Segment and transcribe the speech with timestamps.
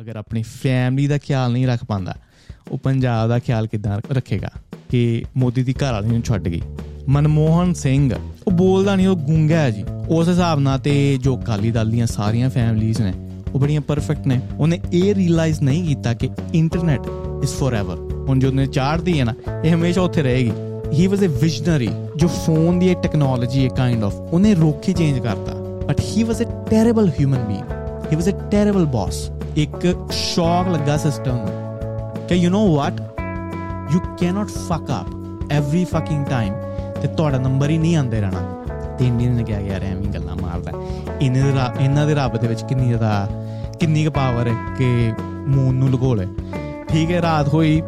[0.00, 2.14] ਅਗਰ ਆਪਣੀ ਫੈਮਿਲੀ ਦਾ ਖਿਆਲ ਨਹੀਂ ਰੱਖ ਪਾਉਂਦਾ,
[2.70, 4.50] ਉਹ ਪੰਜਾਬ ਦਾ ਖਿਆਲ ਕਿਦਾਂ ਰੱਖੇਗਾ?
[4.88, 6.60] ਕਿ ਮੋਦੀ ਦੀ ਘਰ ਵਾਲੀ ਨੂੰ ਛੱਡ ਗਈ।
[7.08, 8.14] ਮਨਮੋਹਨ ਸਿੰਘ,
[8.46, 12.06] ਉਹ ਬੋਲਦਾ ਨਹੀਂ, ਉਹ ਗੁੰਗਾ ਹੈ ਜੀ। ਉਸ ਹਿਸਾਬ ਨਾਲ ਤੇ ਜੋ ਕਾਲੀ ਦਲ ਦੀਆਂ
[12.06, 13.12] ਸਾਰੀਆਂ ਫੈਮਲੀਆਂ ਨੇ,
[13.54, 17.00] ਉਹ ਬੜੀਆਂ ਪਰਫੈਕਟ ਨੇ। ਉਹਨੇ ਇਹ ਰੀਅਲਾਈਜ਼ ਨਹੀਂ ਕੀਤਾ ਕਿ ਇੰਟਰਨੈਟ
[17.42, 17.96] ਇਜ਼ ਫੋਰਐਵਰ
[18.28, 19.34] ਹੁਣ ਜੋ ਉਹਨੇ ਚਾੜਦੀ ਹੈ ਨਾ,
[19.64, 20.52] ਇਹ ਹਮੇਸ਼ਾ ਉੱਥੇ ਰਹੇਗੀ।
[20.92, 25.54] ਹੀ ਵਾਸ ਅ ਵਿਜ਼ਨਰੀ ਜੋ ਫੋਨ ਦੀ ਟੈਕਨੋਲੋਜੀ ਹੈ ਕਾਈਂਡ ਆਫ ਉਹਨੇ ਰੋਕੇ ਚੇਂਜ ਕਰਤਾ।
[25.88, 27.70] But he was a terrible human being
[28.12, 31.38] he was a terrible boss ਇੱਕ ਸ਼ੌਕ ਲੱਗਾ ਸਿਸਟਮ
[32.28, 33.00] ਕਿ you know what
[33.92, 36.54] you cannot fuck up every fucking time
[37.02, 38.40] ਤੇ ਤੁਹਾਡਾ ਨੰਬਰ ਹੀ ਨਹੀਂ ਆਉਂਦੇ ਰਹਿਣਾ।
[38.98, 40.72] ਤੇ ਇੰਡੀਅਨ ਨੇ ਕਿਹਾ, ਯਾਰ ਐਵੇਂ ਗੱਲਾਂ ਮਾਰਦਾ
[41.20, 43.28] ਇਹਨਾਂ ਦੇ ਇਹਨਾਂ ਦੇ ਰੱਬ ਦੇ ਵਿੱਚ ਕਿੰਨੀ ਜ਼ਿਆਦਾ,
[43.80, 45.12] ਕਿੰਨੀ ਕੁ ਪਾਵਰ ਹੈ ਕਿ
[45.48, 46.26] ਮੂਨ ਨੂੰ ਲੁਕੋ ਲੈ
[46.88, 47.80] ਠੀਕ ਹੈ, ਰਾਤ ਹੋਈ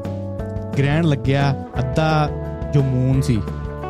[0.79, 2.29] ਗ੍ਰੈਂਡ ਲੱਗਿਆ, ਅੱਧਾ
[2.75, 3.41] ਜੋ ਮੂਨ ਸੀ,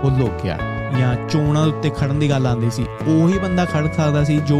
[0.04, 0.58] ਉਹ ਲੁਕ ਗਿਆ।
[0.98, 4.58] ਜਾਂ ਚੋਣਾਂ ਉੱਤੇ ਖੜਨ ਦੀ ਗੱਲ ਆਂਦੀ ਸੀ, ਉਹੀ ਬੰਦਾ ਖੜ ਸਕਦਾ ਸੀ ਜੋ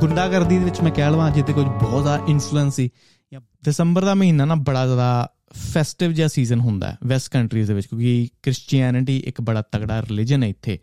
[0.00, 2.88] ਗੁੰਡਾਗਰਦੀ ਦੇ ਵਿੱਚ ਮੈਂ ਕਹਿ ਲਵਾਂ ਜਿੱਤੇ ਕੁਝ ਬਹੁਤ ਜ਼ਿਆਦਾ ਇਨਫਲੂਐਂਸ ਸੀ।
[3.32, 5.28] ਜਾਂ ਦਸੰਬਰ ਦਾ ਮਹੀਨਾ ਨਾ ਬੜਾ ਜ਼ਿਆਦਾ
[5.72, 10.42] ਫੈਸਟਿਵ ਜਿਹਾ ਸੀਜ਼ਨ ਹੁੰਦਾ ਹੈ ਵੈਸਟ ਕੰਟਰੀਜ਼ ਦੇ ਵਿੱਚ, ਕਿਉਂਕਿ ਕ੍ਰਿਸਚੀਅਨਿਟੀ ਇੱਕ ਬੜਾ ਤਗੜਾ ਰਿਲੀਜੀਅਨ
[10.42, 10.78] ਹੈ ਇੱਥੇ।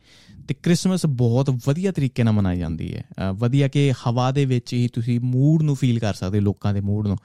[0.47, 4.87] ਤੇ ਕ੍ਰਿਸਮਸ ਬਹੁਤ ਵਧੀਆ ਤਰੀਕੇ ਨਾਲ ਮਨਾਈ ਜਾਂਦੀ ਹੈ। ਵਧੀਆ ਕਿ ਹਵਾ ਦੇ ਵਿੱਚ ਹੀ
[4.87, 7.17] ਤੁਸੀਂ ਮੂਡ ਨੂੰ ਫੀਲ ਕਰ ਸਕਦੇ ਲੋਕਾਂ ਦੇ ਮੂਡ ਨੂੰ।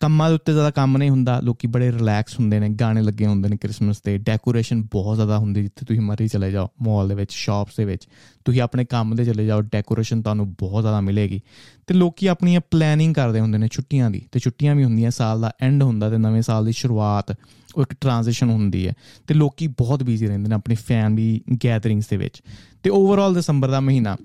[0.00, 3.48] ਕੰਮਾਂ ਦੇ ਉੱਤੇ ਜ਼ਿਆਦਾ ਕੰਮ ਨਹੀਂ ਹੁੰਦਾ, ਲੋਕੀ ਬੜੇ ਰਿਲੈਕਸ ਹੁੰਦੇ ਨੇ, ਗਾਣੇ ਲੱਗੇ ਹੁੰਦੇ
[3.48, 7.32] ਨੇ ਕ੍ਰਿਸਮਸ ਤੇ ਡੈਕੋਰੇਸ਼ਨ ਬਹੁਤ ਜ਼ਿਆਦਾ ਹੁੰਦੀ ਜਿੱਥੇ ਤੁਸੀਂ ਮਰਜ਼ੀ ਚਲੇ ਜਾਓ ਮਾਲ ਦੇ ਵਿੱਚ
[7.32, 8.08] ਸ਼ਾਪਸ ਦੇ ਵਿੱਚ,
[8.44, 11.40] ਤੁਸੀਂ ਆਪਣੇ ਕੰਮ ਦੇ ਚਲੇ ਜਾਓ ਡੈਕੋਰੇਸ਼ਨ ਤੁਹਾਨੂੰ ਬਹੁਤ ਜ਼ਿਆਦਾ ਮਿਲੇਗੀ।
[11.86, 15.52] ਤੇ ਲੋਕੀ ਆਪਣੀਆਂ ਪਲੈਨਿੰਗ ਕਰਦੇ ਹੁੰਦੇ ਨੇ ਛੁੱਟੀਆਂ ਦੀ, ਤੇ ਛੁੱਟੀਆਂ ਵੀ ਹੁੰਦੀਆਂ, ਸਾਲ ਦਾ
[15.60, 17.30] ਐਂਡ ਹੁੰਦਾ ਤੇ ਨਵੇਂ ਸਾਲ ਦੀ ਸ਼ੁਰੂਆਤ,
[17.76, 18.94] ਉਹ ਇੱਕ ਟ੍ਰਾਂਜੀਸ਼ਨ ਹੁੰਦੀ ਹੈ।
[19.26, 22.42] ਤੇ ਲੋਕੀ ਬਹੁਤ ਬੀਜ਼ੀ ਰਹਿੰਦੇ ਨੇ ਆਪਣੀ ਫੈਮਿਲੀ ਗੈਦਰਿੰਗਸ ਦੇ ਵਿੱਚ।
[22.82, 24.16] ਤੇ ਓਵਰਆਲ ਦਸੰਬਰ ਦਾ ਮਹੀਨਾ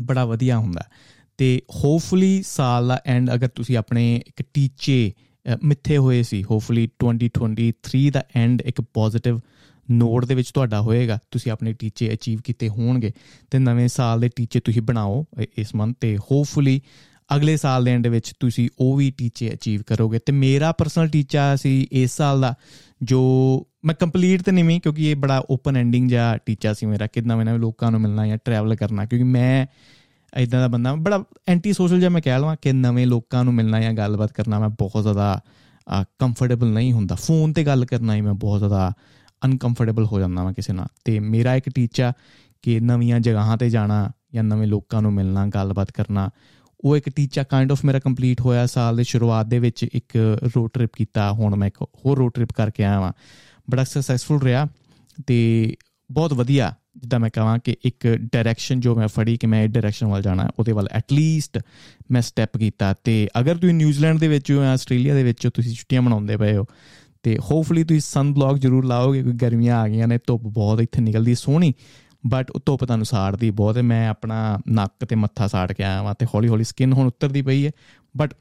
[0.00, 0.82] ਬੜਾ ਵਧੀਆ ਹੁੰਦਾ।
[1.38, 5.12] ਤੇ ਹੋਪਫੁਲੀ ਸਾਲ ਦਾ ਐਂਡ ਅਗਰ ਤੁਸੀਂ ਆਪਣੇ ਇੱਕ ਟੀਚੇ
[5.64, 9.40] ਮਿੱਥੇ ਹੋਏ ਸੀ ਹੋਪਫੁਲੀ 2023 ਦਾ ਐਂਡ ਇੱਕ ਪੋਜ਼ਿਟਿਵ
[9.88, 13.10] ਨੋਟ ਦੇ ਵਿੱਚ ਤੁਹਾਡਾ ਹੋਏਗਾ, ਤੁਸੀਂ ਆਪਣੇ ਟੀਚੇ ਅਚੀਵ ਕੀਤੇ ਹੋਣਗੇ,
[13.50, 15.24] ਤੇ ਨਵੇਂ ਸਾਲ ਦੇ ਟੀਚੇ ਤੁਸੀਂ ਬਣਾਓ
[15.58, 16.80] ਇਸ ਮੰਥ ਤੇ ਹੋਪਫੁਲੀ
[17.30, 21.54] ਅਗਲੇ ਸਾਲ ਦੇ ਐਂਡ ਵਿੱਚ ਤੁਸੀਂ ਉਹ ਵੀ ਟੀਚੇ ਅਚੀਵ ਕਰੋਗੇ। ਤੇ ਮੇਰਾ ਪਰਸਨਲ ਟੀਚਾ
[21.56, 22.54] ਸੀ ਇਸ ਸਾਲ ਦਾ,
[23.02, 27.36] ਜੋ ਮੈਂ ਕੰਪਲੀਟ ਤੇ ਨਹੀਂ ਕਿਉਂਕਿ ਇਹ ਬੜਾ ਓਪਨ ਐਂਡਿੰਗ ਜਿਹਾ ਟੀਚਾ ਸੀ ਮੇਰਾ ਕਿੰਨਾ
[27.36, 29.66] ਨਵੇਂ ਲੋਕਾਂ ਨੂੰ ਮਿਲਣਾ ਜਾਂ ਟਰੈਵਲ ਕਰਨਾ, ਕਿਉਂਕਿ ਮੈਂ
[30.32, 33.80] ਇਦਾਂ ਦਾ ਬੰਦਾ। ਬੜਾ ਐਂਟੀ ਸੋਸ਼ਲ ਜਿਹਾ ਮੈਂ ਕਹਿ ਲਵਾਂ ਕਿ ਨਵੇਂ ਲੋਕਾਂ ਨੂੰ ਮਿਲਣਾ
[33.80, 35.40] ਜਾਂ ਗੱਲਬਾਤ ਕਰਨਾ ਮੈਂ ਬਹੁਤ ਜ਼ਿਆਦਾ
[36.18, 38.92] ਕੰਫਰਟੇਬਲ ਨਹੀਂ ਹੁੰਦਾ। ਫੋਨ ਤੇ ਗੱਲ ਕਰਨਾ ਹੀ ਮੈਂ ਬਹੁਤ ਜ਼ਿਆਦਾ
[39.44, 42.12] ਅਨਕੰਫਰਟੇਬਲ ਹੋ ਜਾਂਦਾ ਹਾਂ ਕਿਸੇ ਨਾਲ। ਤੇ ਮੇਰਾ ਇੱਕ ਟੀਚਾ
[42.62, 46.30] ਕਿ ਨਵੀਆਂ ਜਗ੍ਹਾਵਾਂ ਤੇ ਜਾਣਾ ਜਾਂ ਨਵੇਂ ਲੋਕਾਂ ਨੂੰ ਮਿਲਣਾ, ਗੱਲਬਾਤ ਕਰਨਾ,
[46.84, 50.16] ਉਹ ਇੱਕ ਟੀਚਾ ਕਾਈਂਡ ਆਫ ਮੇਰਾ ਕੰਪਲੀਟ ਹੋਇਆ ਸਾਲ ਦੇ ਸ਼ੁਰੂਆਤ ਦੇ ਵਿੱਚ ਇੱਕ
[50.56, 53.12] ਰੋਡ ਟ੍ਰਿਪ ਕੀਤਾ। ਹੁਣ ਮੈਂ ਇੱਕ ਹੋਰ ਰੋਡ ਟ੍ਰਿਪ ਕਰਕੇ ਆਇਆ ਹਾਂ
[53.70, 54.66] ਬੜਾ ਸਕਸੈਸਫੁਲ ਰਿਹਾ
[55.26, 55.38] ਤੇ
[56.10, 60.06] ਬਹੁਤ ਵਧੀਆ। ਜਿੱਦਾਂ ਮੈਂ ਕਹਾਂ ਕਿ ਇੱਕ ਡਾਇਰੈਕਸ਼ਨ ਜੋ ਮੈਂ ਫੜੀ ਕਿ ਮੈਂ ਇਹ ਡਾਇਰੈਕਸ਼ਨ
[60.06, 61.58] ਵੱਲ ਜਾਣਾ ਉਹਦੇ ਵੱਲ ਐਟ ਲੀਸਟ
[62.10, 65.74] ਮੈਂ ਸਟੈਪ ਕੀਤਾ ਤੇ ਅਗਰ ਤੁਸੀਂ ਨਿਊਜ਼ੀਲੈਂਡ ਦੇ ਵਿੱਚ ਹੋ ਜਾਂ ਆਸਟ੍ਰੇਲੀਆ ਦੇ ਵਿੱਚ ਤੁਸੀਂ
[65.74, 66.64] ਛੁੱਟੀਆਂ ਮਨਾਉਂਦੇ ਪਏ ਹੋ,
[67.22, 71.02] ਤੇ ਹੋਪਫੁਲੀ ਤੁਸੀਂ ਸਨ ਬਲੌਕ ਜ਼ਰੂਰ ਲਾਓਗੇ, ਕਿਉਂਕਿ ਗਰਮੀਆਂ ਆ ਗਈਆਂ ਨੇ, ਧੁੱਪ ਬਹੁਤ ਇੱਥੇ
[71.02, 71.74] ਨਿਕਲਦੀ ਸੋਹਣੀ
[72.26, 76.02] ਬਟ ਉਹ ਧੁੱਪ ਤੁਹਾਨੂੰ ਸਾੜਦੀ ਬਹੁਤ ਹੈ। ਮੈਂ ਆਪਣਾ ਨੱਕ ਤੇ ਮੱਥਾ ਸਾੜ ਕੇ ਆਇਆ
[76.02, 77.70] ਵਾਂ ਤੇ ਹੌਲੀ ਹੌਲੀ ਸਕਿਨ ਹੁਣ ਉੱਤਰਦੀ ਪਈ ਹੈ
[78.16, 78.34] ਬਟ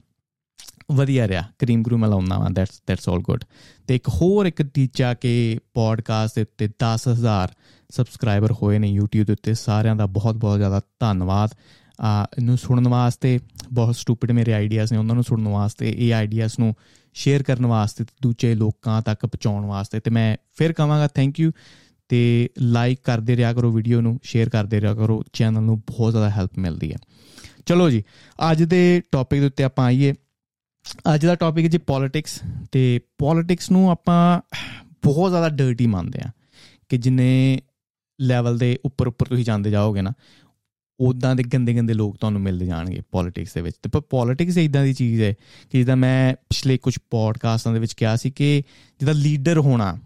[0.91, 3.43] ਵਧੀਆ ਰਿਹਾ, ਕਰੀਮ ਗਰੂ ਮੈਂ ਲਾਉਣਾ ਵਾਂ ਦੈਟਸ ਦੈਟਸ ਆਲ ਗੁੱਡ
[3.87, 7.47] ਤੇ ਇੱਕ ਹੋਰ ਇੱਕ ਟੀਚਾ ਕਿ ਪੋਡਕਾਸਟ ਦੇ ਉੱਤੇ 10000
[7.91, 11.49] ਸਬਸਕ੍ਰਾਈਬਰ ਹੋਏ ਨੇ YouTube ਦੇ ਉੱਤੇ, ਸਾਰਿਆਂ ਦਾ ਬਹੁਤ ਬਹੁਤ ਜ਼ਿਆਦਾ ਧੰਨਵਾਦ।
[12.01, 13.39] ਆ, ਇਹਨੂੰ ਸੁਣਨ ਵਾਸਤੇ
[13.73, 16.75] ਬਹੁਤ ਸਟੂਪਿਡ ਮੇਰੇ ਆਈਡੀਆਜ਼ ਨੇ, ਉਹਨਾਂ ਨੂੰ ਸੁਣਨ ਵਾਸਤੇ, ਇਹ ਆਈਡੀਆਜ਼ ਨੂੰ
[17.13, 21.51] ਸ਼ੇਅਰ ਕਰਨ ਵਾਸਤੇ ਤੇ ਦੂਜੇ ਲੋਕਾਂ ਤੱਕ ਪਹੁੰਚਾਉਣ ਵਾਸਤੇ। ਤੇ ਮੈਂ ਫਿਰ ਕਹਾਂਗਾ ਥੈਂਕ ਯੂ
[22.09, 26.29] ਤੇ ਲਾਈਕ ਕਰਦੇ ਰਿਹਾ ਕਰੋ ਵੀਡੀਓ ਨੂੰ ਸ਼ੇਅਰ ਕਰਦੇ ਰਿਹਾ ਕਰੋ ਚੈਨਲ ਨੂੰ ਬਹੁਤ ਜ਼ਿਆਦਾ
[26.29, 26.97] ਹੈਲਪ ਮਿਲਦੀ ਹੈ।
[27.65, 28.03] ਚਲੋ ਜੀ,
[28.51, 30.13] ਅੱਜ ਦੇ ਟੌਪਿਕ ਦੇ ਉੱਤੇ ਆਪਾਂ ਆਈਏ।
[31.15, 32.41] ਅੱਜ ਦਾ ਟੌਪਿਕ ਹੈ ਜੀ ਪੋਲਿਟਿਕਸ
[32.71, 34.41] ਤੇ ਪੋਲਿਟਿਕਸ ਨੂੰ ਆਪਾਂ
[35.03, 36.29] ਬਹੁਤ ਜ਼ਿਆਦਾ ਡਰਟੀ ਮੰਨਦੇ ਆ
[36.89, 37.61] ਕਿ ਜਿੰਨੇ
[38.21, 40.13] ਲੈਵਲ ਦੇ ਉੱਪਰ ਉੱਪਰ ਤੁਸੀਂ ਜਾਂਦੇ ਜਾਓਗੇ ਨਾ
[40.99, 44.83] ਉਦਾਂ ਦੇ ਗੰਦੇ ਗੰਦੇ ਲੋਕ ਤੁਹਾਨੂੰ ਮਿਲਦੇ ਜਾਣਗੇ ਪੋਲਿਟਿਕਸ ਦੇ ਵਿੱਚ। ਤੇ ਪਰ ਪੋਲਿਟਿਕਸ ਇਦਾਂ
[44.83, 45.33] ਦੀ ਚੀਜ਼ ਹੈ
[45.71, 48.63] ਕਿ ਜਿੱਦਾਂ ਮੈਂ ਪਿਛਲੇ ਕੁਝ ਪੋਡਕਾਸਟਾਂ ਦੇ ਵਿੱਚ ਕਿਹਾ ਸੀ ਕਿ
[48.99, 49.97] ਜਿਹਦਾ ਲੀਡਰ ਹੋਣਾ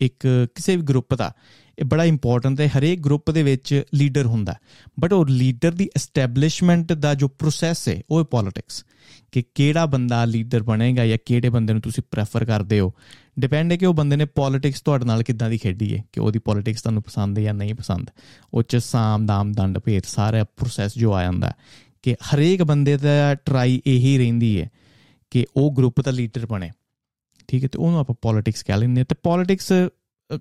[0.00, 1.34] ਇੱਕ ਕਿਸੇ ਵੀ ਗਰੁੱਪ ਦਾ
[1.78, 4.54] ਇਹ ਬੜਾ ਇੰਪੋਰਟੈਂਟ ਹੈ, ਹਰੇਕ ਗਰੁੱਪ ਦੇ ਵਿੱਚ ਲੀਡਰ ਹੁੰਦਾ
[5.00, 8.84] ਬਟ ਉਹ ਲੀਡਰ ਦੀ ਐਸਟੈਬਲਿਸ਼ਮੈਂਟ ਦਾ ਜੋ ਪ੍ਰੋਸੈਸ ਹੈ, ਉਹ ਹੈ ਪੋਲਿਟਿਕਸ
[9.32, 12.92] ਕਿ ਕਿਹੜਾ ਬੰਦਾ ਲੀਡਰ ਬਣੇਗਾ ਜਾਂ ਕਿਹੜੇ ਬੰਦੇ ਨੂੰ ਤੁਸੀਂ ਪ੍ਰੈਫਰ ਕਰਦੇ ਹੋ।
[13.38, 16.38] ਡਿਪੈਂਡ ਹੈ ਕਿ ਉਹ ਬੰਦੇ ਨੇ ਪੋਲਿਟਿਕਸ ਤੁਹਾਡੇ ਨਾਲ ਕਿੱਦਾਂ ਦੀ ਖੇਡੀ ਹੈ, ਕਿ ਉਹਦੀ
[16.38, 18.10] ਪੋਲਿਟਿਕਸ ਤੁਹਾਨੂੰ ਪਸੰਦ ਹੈ ਜਾਂ ਨਹੀਂ ਪਸੰਦ।
[18.54, 21.52] ਉਹ ਚ ਸਾਮ, ਦਾਮ, ਦੰਡ, ਭੇਦ ਸਾਰਾ ਪ੍ਰੋਸੈਸ ਜੋ ਆ ਜਾਂਦਾ
[22.02, 24.70] ਕਿ ਹਰੇਕ ਬੰਦੇ ਦਾ ਟਰਾਈ ਇਹੀ ਰਹਿੰਦੀ ਹੈ
[25.30, 26.70] ਕਿ ਉਹ ਗਰੁੱਪ ਦਾ ਲੀਡਰ ਬਣੇ।
[27.48, 29.72] ਠੀਕ ਹੈ, ਤੇ ਉਹਨੂੰ ਆਪਾਂ ਪੋਲਿਟਿਕਸ ਕਹਿ ਲੈਂਦੇ ਤੇ ਪੋਲਿਟਿਕਸ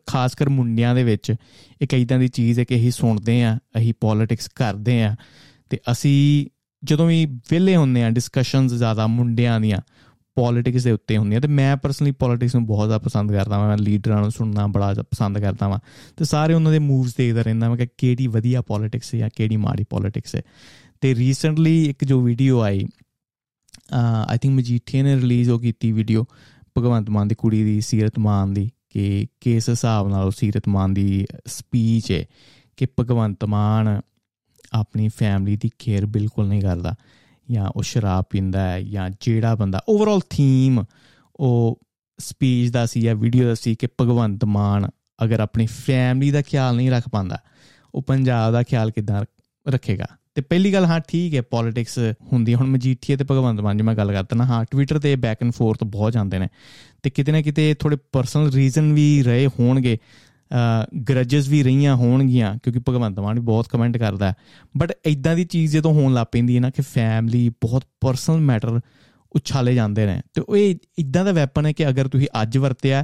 [0.07, 1.36] ਖਾਸ ਕਰ ਮੁੰਡਿਆਂ ਦੇ ਵਿੱਚ
[1.81, 5.16] ਇੱਕ ਇਦਾਂ ਦੀ ਚੀਜ਼ ਹੈ ਕਿ ਅਸੀਂ ਸੁਣਦੇ ਆ ਅਸੀਂ ਪੋਲਿਟਿਕਸ ਕਰਦੇ ਆ
[5.69, 6.45] ਤੇ ਅਸੀਂ
[6.84, 9.81] ਜਦੋਂ ਵੀ ਵਿਲੇ ਹੁੰਦੇ ਆ ਡਿਸਕਸ਼ਨਸ ਜ਼ਿਆਦਾ ਮੁੰਡਿਆਂ ਦੀਆਂ
[10.36, 13.78] ਪੋਲਿਟਿਕਸ ਦੇ ਉੱਤੇ ਹੁੰਦੀਆਂ ਤੇ ਮੈਂ ਪਰਸਨਲੀ ਪੋਲਿਟਿਕਸ ਨੂੰ ਬਹੁਤ ਜ਼ਿਆਦਾ ਪਸੰਦ ਕਰਦਾ ਹਾਂ ਮੈਂ
[13.78, 15.80] ਲੀਡਰਾਂ ਨੂੰ ਸੁਣਨਾ ਬੜਾ ਪਸੰਦ ਕਰਦਾ ਹਾਂ
[16.18, 19.57] ਤੇ ਸਾਰੇ ਉਹਨਾਂ ਦੇ ਮੂਵਸ ਦੇਖਦਾ ਰਹਿੰਦਾ ਮੈਂ ਕਿ ਕਿਹੜੀ ਵਧੀਆ ਪੋਲਿਟਿਕਸ ਹੈ ਜਾਂ ਕਿਹੜੀ
[19.57, 20.42] ਮਾੜੀ ਪੋਲਿਟਿਕਸ ਹੈ
[21.01, 22.86] ਤੇ ਰੀਸੈਂਟਲੀ ਇੱਕ ਜੋ video I
[24.28, 26.25] I think Majithia ਨੇ ਰਿਲੀਜ਼ ਹੋ ਕੀਤੀ ਵੀਡੀਓ
[26.78, 31.25] ਭਗਵੰਤ ਮਾਨ ਦੀ ਕੁੜੀ ਦੀ, ਸੀਰਤ ਮਾਨ ਦੀ ਕਿ ਕਿਸ ਹਿਸਾਬ ਨਾਲ ਸੀਰਤ ਮਾਨ ਦੀ
[31.45, 32.25] ਸਪੀਚ ਹੈ
[32.78, 34.01] ਕਿ ਭਗਵੰਤ ਮਾਨ
[34.74, 36.95] ਆਪਣੀ ਫੈਮਿਲੀ ਦੀ ਕੇਅਰ ਬਿਲਕੁਲ ਨਹੀਂ ਕਰਦਾ
[37.51, 40.84] ਜਾਂ ਉਹ ਸ਼ਰਾਬ ਪੀਂਦਾ ਹੈ ਜਾਂ ਜਿਹੜਾ ਬੰਦਾ ਓਵਰਆਲ ਥੀਮ
[41.36, 41.80] ਉਹ
[42.19, 44.90] ਸਪੀਚ ਦਾ ਸੀ ਜਾਂ ਵੀਡੀਓ ਦਾ ਸੀ ਕਿ ਭਗਵੰਤ ਮਾਨ
[45.24, 47.38] ਅਗਰ ਆਪਣੀ ਫੈਮਿਲੀ ਦਾ ਖਿਆਲ ਨਹੀਂ ਰੱਖ ਪਾਉਂਦਾ,
[47.95, 49.24] ਉਹ ਪੰਜਾਬ ਦਾ ਖਿਆਲ ਕਿਦਾਂ
[49.68, 50.07] ਰੱਖੇਗਾ?
[50.38, 51.98] ਤੇ ਪਹਿਲੀ ਗੱਲ ਹਾਂ, ਠੀਕ ਹੈ ਪੋਲਿਟਿਕਸ
[52.31, 55.38] ਹੁੰਦੀ ਹੁਣ ਮਜੀਠੀਏ ਤੇ ਭਗਵੰਤ ਮਾਨ ਜੀ ਮੈਂ ਗੱਲ ਕਰਦਾ ਨਾ, ਹਾਂ ਟਵਿੱਟਰ ਤੇ ਬੈਕ
[55.44, 56.48] ਐਂਡ ਫੋਰਥ ਬਹੁਤ ਜਾਂਦੇ ਨੇ।
[57.04, 59.98] ਤੇ ਕਿਤੇ ਨਾ ਕਿਤੇ ਥੋੜੇ ਪਰਸਨਲ ਰੀਜ਼ਨ ਵੀ ਰਹੇ ਹੋਣਗੇ
[61.10, 64.34] ਗਰਜਸ ਵੀ ਰਹੀਆਂ ਹੋਣਗੀਆਂ, ਕਿਉਂਕਿ ਭਗਵੰਤ ਮਾਨ ਵੀ ਬਹੁਤ ਕਮੈਂਟ ਕਰਦਾ
[64.78, 68.80] ਬਟ ਇਦਾਂ ਦੀ ਚੀਜ਼ ਜਦੋਂ ਹੋਣ ਲੱਗ ਪੈਂਦੀ ਹੈ ਨਾ ਕਿ ਫੈਮਿਲੀ ਬਹੁਤ ਪਰਸਨਲ ਮੈਟਰ
[69.31, 73.04] ਉਛਾਲੇ ਜਾਂਦੇ ਨੇ। ਤੇ ਉਹ ਇਹ ਇਦਾਂ ਦਾ ਵੈਪਨ ਹੈ ਕਿ ਅਗਰ ਤੁਸੀਂ ਅੱਜ ਵਰਤਿਆ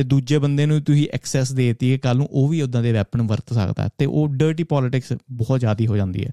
[0.00, 3.22] ਤੇ ਦੂਜੇ ਬੰਦੇ ਨੂੰ ਤੁਸੀਂ ਐਕਸੈਸ ਦੇਤੀ ਹੈ ਕੱਲ ਨੂੰ ਉਹ ਵੀ ਉਦਾਂ ਦੇ ਵੈਪਨ
[3.22, 6.30] ਵਰਤ ਸਕਦਾ ਤੇ ਉਹ ਡਰਟੀ ਪੋਲਿਟਿਕਸ ਬਹੁਤ ਜ਼ਿਆਦੀ ਹੋ ਜਾਂਦੀ ਹੈ।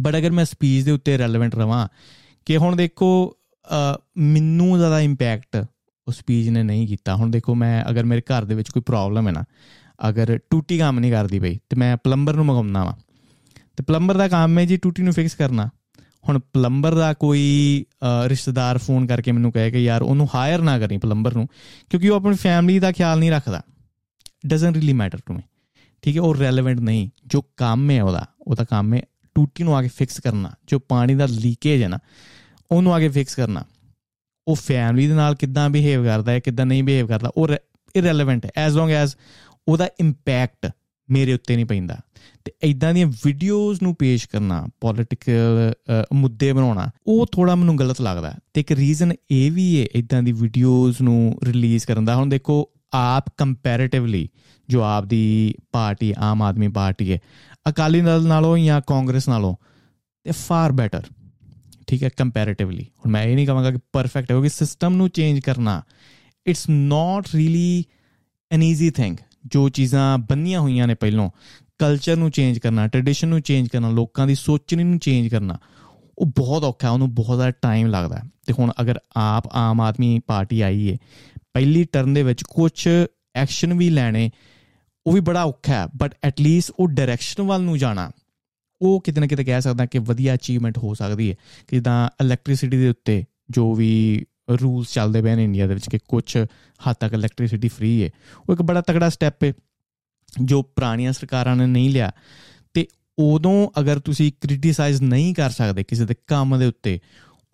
[0.00, 1.88] ਬਟ ਅਗਰ ਮੈਂ ਸਪੀਚ ਦੇ ਉੱਤੇ ਰੈਲੇਵੈਂਟ ਰਵਾਂ
[2.46, 3.08] ਕਿ ਹੁਣ ਦੇਖੋ
[4.18, 5.56] ਮੈਨੂੰ ਜ਼ਿਆਦਾ ਇੰਪੈਕਟ
[6.08, 9.26] ਉਹ ਸਪੀਚ ਨੇ ਨਹੀਂ ਕੀਤਾ। ਹੁਣ ਦੇਖੋ, ਮੈਂ ਅਗਰ ਮੇਰੇ ਘਰ ਦੇ ਵਿੱਚ ਕੋਈ ਪ੍ਰੋਬਲਮ
[9.28, 9.44] ਹੈ ਨਾ,
[10.08, 12.96] ਅਗਰ ਟੂਟੀ ਕੰਮ ਨਹੀਂ ਕਰਦੀ ਬਈ ਤੇ ਮੈਂ ਪਲੰਬਰ ਨੂੰ ਮੰਗਾਉਣਾ ਵਾ।
[13.76, 15.68] ਤੇ ਪਲੰਬਰ ਦਾ ਕੰਮ ਹੈ ਜੀ ਟੂਟੀ ਨੂੰ ਫਿਕਸ ਕਰਨਾ।
[16.24, 17.84] ਹੁਣ ਪਲੰਬਰ ਦਾ ਕੋਈ
[18.28, 21.46] ਰਿਸ਼ਤੇਦਾਰ ਫੋਨ ਕਰਕੇ ਮੈਨੂੰ ਕਹੇ ਕਿ ਯਾਰ ਉਹਨੂੰ ਹਾਇਰ ਨਾ ਕਰੀ ਪਲੰਬਰ ਨੂੰ,
[21.90, 23.62] ਕਿਉਂਕਿ ਉਹ ਆਪਣੀ ਫੈਮਿਲੀ ਦਾ ਖਿਆਲ ਨਹੀਂ ਰੱਖਦਾ।
[24.46, 25.42] Doesn't really matter to me
[26.02, 29.02] ਠੀਕ ਹੈ, ਉਹ ਰੈਲੇਵੈਂਟ ਨਹੀਂ। ਜੋ ਕੰਮ ਹੈ ਉਹਦਾ ਉਹਦਾ ਕੰਮ ਹੈ
[29.36, 31.98] ਟੂਟੀ ਨੂੰ ਆ ਕੇ ਫਿਕਸ ਕਰਨਾ, ਜੋ ਪਾਣੀ ਦਾ ਲੀਕੇਜ ਹੈ ਨਾ,
[32.70, 33.64] ਉਹਨੂੰ ਆ ਕੇ ਫਿਕਸ ਕਰਨਾ।
[34.46, 37.48] ਉਹ ਫੈਮਿਲੀ ਦੇ ਨਾਲ ਕਿੱਦਾਂ ਬਿਹੇਵ ਕਰਦਾ ਹੈ, ਕਿੱਦਾਂ ਨਹੀਂ ਬਿਹੇਵ ਕਰਦਾ, ਉਹ
[37.94, 39.16] ਇਰੈਲੇਵੈਂਟ ਹੈ। ਐਸ ਲੌਂਗ ਐਸ
[39.68, 40.70] ਉਹਦਾ ਇੰਪੈਕਟ
[41.12, 41.98] ਮੇਰੇ ਉੱਤੇ ਨਹੀਂ ਪੈਂਦਾ।
[42.44, 45.72] ਤੇ ਇਦਾਂ ਦੀਆਂ ਵੀਡੀਓਜ਼ ਨੂੰ ਪੇਸ਼ ਕਰਨਾ ਪੋਲਿਟਿਕਲ
[46.14, 50.32] ਮੁੱਦੇ ਬਣਾਉਣਾ, ਉਹ ਥੋੜਾ ਮੈਨੂੰ ਗਲਤ ਲੱਗਦਾ। ਤੇ ਇੱਕ ਰੀਜ਼ਨ ਇਹ ਵੀ ਹੈ ਇਦਾਂ ਦੀ
[50.32, 54.28] ਵੀਡੀਓਜ਼ ਨੂੰ ਰਿਲੀਜ਼ ਕਰਨ ਦਾ। ਹੁਣ ਦੇਖੋ, ਆਪ ਕੰਪੈਰੀਟਿਵਲੀ
[54.68, 57.18] ਜੋ ਆਪ ਦੀ ਪਾਰਟੀ, ਆਮ ਆਦਮੀ ਪਾਰਟੀ ਹੈ
[57.68, 59.54] ਅਕਾਲੀ ਦਲ ਨਾਲੋਂ ਜਾਂ ਕਾਂਗਰਸ ਨਾਲੋਂ
[60.26, 61.02] ਤੇ ਫਾਰ ਬੈਟਰ
[61.86, 65.40] ਠੀਕ ਹੈ ਕੰਪੈਰੀਟਿਵਲੀ ਹੁਣ ਮੈਂ ਇਹ ਨਹੀਂ ਕਹਾਂਗਾ ਕਿ ਪਰਫੈਕਟ ਹੈ, ਕਿਉਂਕਿ ਸਿਸਟਮ ਨੂੰ ਚੇਂਜ
[65.40, 65.82] ਕਰਨਾ
[66.46, 67.84] it's not really
[68.50, 71.28] an easy thing ਜੋ ਚੀਜ਼ਾਂ ਬੰਨੀਆਂ ਹੋਈਆਂ ਨੇ ਪਹਿਲਾਂ
[71.78, 75.58] ਕਲਚਰ ਨੂੰ ਚੇਂਜ ਕਰਨਾ ਟ੍ਰੈਡੀਸ਼ਨ ਨੂੰ ਚੇਂਜ ਕਰਨਾ, ਲੋਕਾਂ ਦੀ ਸੋਚਣੀ ਨੂੰ ਚੇਂਜ ਕਰਨਾ,
[76.18, 80.60] ਉਹ ਬਹੁਤ ਔਖਾ ਉਹਨੂੰ ਬਹੁਤ ਜ਼ਿਆਦਾ ਟਾਈਮ ਲੱਗਦਾ ਤੇ ਹੁਣ ਅਗਰ ਆਪ ਆਮ ਆਦਮੀ ਪਾਰਟੀ
[80.60, 80.96] ਆਈ ਹੈ
[81.54, 82.88] ਪਹਿਲੀ ਟਰਨ ਦੇ ਵਿੱਚ ਕੁਝ
[83.34, 84.30] ਐਕਸ਼ਨ ਵੀ ਲੈਣੇ,
[85.06, 88.10] ਉਹ ਵੀ ਬੜਾ ਔਖਾ ਹੈ ਬਟ ਐਟ ਲੀਸਟ ਉਹ ਡਾਇਰੈਕਸ਼ਨ ਵੱਲ ਨੂੰ ਜਾਣਾ,
[88.80, 91.34] ਉਹ ਕਿਤੇ ਨਾ ਕਿਤੇ ਕਹਿ ਸਕਦਾ ਕਿ ਵਧੀਆ ਅਚੀਵਮੈਂਟ ਹੋ ਸਕਦੀ ਹੈ,
[91.68, 94.24] ਕਿ ਜਿੱਦਾਂ ਇਲੈਕਟ੍ਰਿਸਿਟੀ ਦੇ ਉੱਤੇ ਜੋ ਵੀ
[94.62, 96.36] ਰੂਲਸ ਚੱਲਦੇ ਪਏ ਨੇ ਇੰਡੀਆ ਦੇ ਵਿੱਚ ਕਿ ਕੁਝ
[96.88, 98.10] ਹੱਦ ਤੱਕ ਇਲੈਕਟ੍ਰਿਸਿਟੀ ਫ੍ਰੀ ਹੈ
[98.48, 99.52] ਉਹ ਇੱਕ ਬੜਾ ਤਗੜਾ ਸਟੈਪ ਹੈ
[100.44, 102.12] ਜੋ ਪੁਰਾਣੀਆਂ ਸਰਕਾਰਾਂ ਨੇ ਨਹੀਂ ਲਿਆ।
[102.74, 102.86] ਤੇ
[103.18, 107.00] ਉਦੋਂ ਅਗਰ ਤੁਸੀਂ ਕ੍ਰਿਟਿਸਾਈਜ਼ ਨਹੀਂ ਕਰ ਸਕਦੇ ਕਿਸੇ ਦੇ ਕੰਮ ਦੇ ਉੱਤੇ,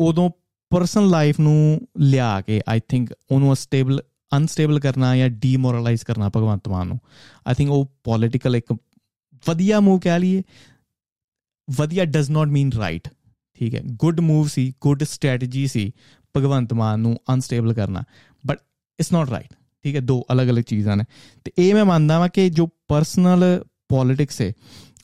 [0.00, 0.30] ਉਦੋਂ
[0.70, 4.02] ਪਰਸਨਲ ਲਾਈਫ ਨੂੰ ਲਿਆ ਕੇ ਆਈ ਥਿੰਕ ਉਹਨੂੰ ਸਟੇਬਲ
[4.36, 7.00] ਅਨਸਟੇਬਲ ਕਰਨਾ ਜਾਂ ਡੀਮੋਰਲਾਈਜ਼ ਕਰਨਾ ਭਗਵੰਤ ਮਾਨ ਨੂੰ
[7.46, 8.72] ਆਈ ਥਿੰਕ ਉਹ ਪੋਲਿਟੀਕਲ ਇੱਕ
[9.48, 10.42] ਵਧੀਆ ਮੂਵ ਕਹਿ ਲਈਏ।
[11.70, 13.08] ਵਧੀਆ ਡਸ ਨਾਟ ਮੀਨ ਰਾਈਟ
[13.54, 15.92] ਠੀਕ ਹੈ। ਗੁੱਡ ਮੂਵ ਸੀ ਗੁੱਡ ਸਟ੍ਰੈਟਜੀ ਸੀ
[16.36, 18.02] ਭਗਵੰਤ ਮਾਨ ਨੂੰ ਅਨਸਟੇਬਲ ਕਰਨਾ
[18.46, 18.58] ਬਟ
[18.98, 19.54] ਇਟਸ ਨਾਟ ਰਾਈਟ
[19.84, 21.04] ਠੀਕ ਹੈ, ਦੋ ਅਲੱਗ-ਅਲੱਗ ਚੀਜ਼ਾਂ ਨੇ।
[21.44, 23.44] ਤੇ ਇਹ ਮੈਂ ਮੰਨਦਾ ਵਾਂ ਕਿ ਜੋ ਪਰਸਨਲ
[23.88, 24.52] ਪੋਲਿਟਿਕਸ ਹੈ,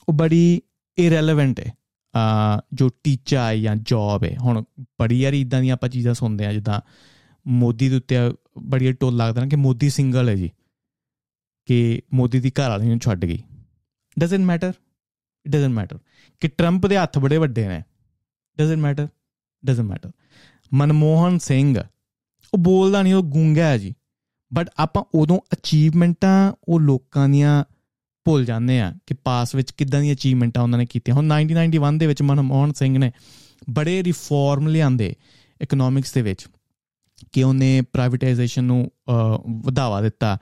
[0.09, 0.61] ਉਹ ਬੜੀ
[0.97, 1.73] ਇਰੈਲੇਵੈਂਟ ਹੈ।
[2.15, 4.63] ਆ ਜੋ ਟੀਚਾ ਹੈ ਜਾਂ ਜੌਬ ਹੈ, ਹੁਣ
[4.99, 6.79] ਬੜੀ ਯਾਰੀ ਇਦਾਂ ਦੀਆਂ ਆਪਾਂ ਚੀਜ਼ਾਂ ਸੁਣਦੇ ਆ ਜਿੱਦਾਂ
[7.45, 8.15] ਮੋਦੀ ਦੇ ਉੱਤੇ
[8.57, 10.49] ਬੜੀ ਟੋਲ ਲੱਗਦਾ ਨਾ ਕਿ ਮੋਦੀ ਸਿੰਗਲ ਹੈ ਜੀ,
[11.65, 13.43] ਕਿ ਮੋਦੀ ਦੀ ਘਰ ਵਾਲੀ ਨੂੰ ਛੱਡ ਗਈ।
[14.19, 14.73] Doesn't matter
[15.45, 15.99] it doesn't matter
[16.41, 17.81] ਕਿ ਟਰੰਪ ਦੇ ਹੱਥ ਬੜੇ ਵੱਡੇ ਨੇ
[18.57, 19.07] doesn't matter
[19.63, 20.11] doesn't matter
[20.75, 21.79] Manmohan Singh.
[22.53, 23.93] ਉਹ ਬੋਲਦਾ ਨਹੀਂ ਉਹ ਗੂੰਗਾ ਹੈ ਜੀ।
[24.53, 27.63] ਬਟ ਆਪਾਂ ਉਦੋਂ ਅਚੀਵਮੈਂਟਾਂ ਉਹ ਲੋਕਾਂ ਦੀਆਂ
[28.25, 32.07] ਭੁੱਲ ਜਾਂਦੇ ਆ ਕਿ ਪਾਸ ਵਿੱਚ ਕਿੱਦਾਂ ਦੀਆਂ ਅਚੀਵਮੈਂਟਾਂ ਉਹਨਾਂ ਨੇ ਕੀਤੀਆਂ। ਹੁਣ 1991 ਦੇ
[32.07, 33.11] ਵਿੱਚ ਮਨਮੋਹਨ ਸਿੰਘ ਨੇ
[33.69, 35.15] ਬੜੇ ਰਿਫਾਰਮ ਲਿਆਂਦੇ
[35.61, 36.47] ਇਕਨੋਮਿਕਸ ਦੇ ਵਿੱਚ
[37.31, 38.91] ਕਿ ਉਹਨੇ ਪ੍ਰਾਈਵੇਟਾਈਜੇਸ਼ਨ ਨੂੰ
[39.47, 40.37] ਵਧਾਵਾ ਦਿੱਤਾ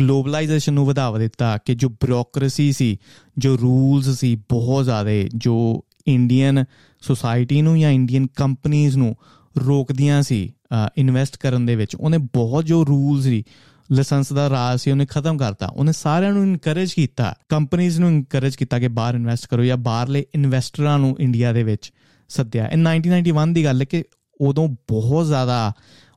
[0.00, 2.98] ਗਲੋਬਲਾਈਜੇਸ਼ਨ ਨੂੰ ਵਧਾਵਾ ਦਿੱਤਾ ਕਿ ਜੋ ਬਿਊਰੋਕ੍ਰੇਸੀ ਸੀ,
[3.38, 6.64] ਜੋ ਰੂਲਸ ਸੀ ਬਹੁਤ ਜ਼ਿਆਦਾ, ਜੋ ਇੰਡੀਅਨ
[7.00, 9.16] ਸੋਸਾਇਟੀ ਨੂੰ ਜਾਂ ਇੰਡੀਅਨ ਕੰਪਨੀਆਂ ਨੂੰ
[9.66, 10.52] ਰੋਕਦੀਆਂ ਸੀ
[10.96, 13.44] ਇਨਵੈਸਟ ਕਰਨ ਦੇ ਵਿੱਚ। ਉਹਨੇ ਬਹੁਤ ਜੋ ਰੂਲਸ ਸੀ,
[13.92, 18.56] ਲਾਇਸੈਂਸ ਦਾ ਰਾਜ ਸੀ, ਉਹਨੇ ਖਤਮ ਕਰਤਾ। ਉਹਨੇ ਸਾਰਿਆਂ ਨੂੰ ਇਨਕਰੇਜ ਕੀਤਾ ਕੰਪਨੀਆਂ ਨੂੰ ਇਨਕਰੇਜ
[18.56, 21.92] ਕੀਤਾ ਕਿ ਬਾਹਰ ਇਨਵੈਸਟ ਕਰੋ ਜਾਂ ਬਾਹਰਲੇ ਇਨਵੈਸਟਰਾਂ ਨੂੰ ਇੰਡੀਆ ਦੇ ਵਿੱਚ
[22.28, 24.04] ਸੱਦਿਆ। ਇਹ 1991 ਦੀ ਗੱਲ ਹੈ ਕਿ
[24.40, 25.72] ਉਦੋਂ ਬਹੁਤ ਜ਼ਿਆਦਾ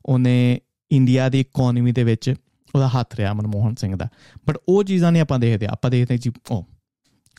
[0.05, 0.59] ਉਹਨੇ
[0.91, 2.33] ਇੰਡੀਆ ਦੀ ਇਕਨੋਮੀ ਦੇ ਵਿੱਚ
[2.75, 4.07] ਉਹਦਾ ਹੱਥ ਰਿਹਾ ਮਨਮੋਹਨ ਸਿੰਘ ਦਾ।
[4.47, 6.67] ਬਟ ਉਹ ਚੀਜ਼ਾਂ ਨਹੀਂ ਆਪਾਂ ਦੇਖਦੇ। ਆਪਾਂ ਦੇਖਦੇ ਜੀ, ਉਹ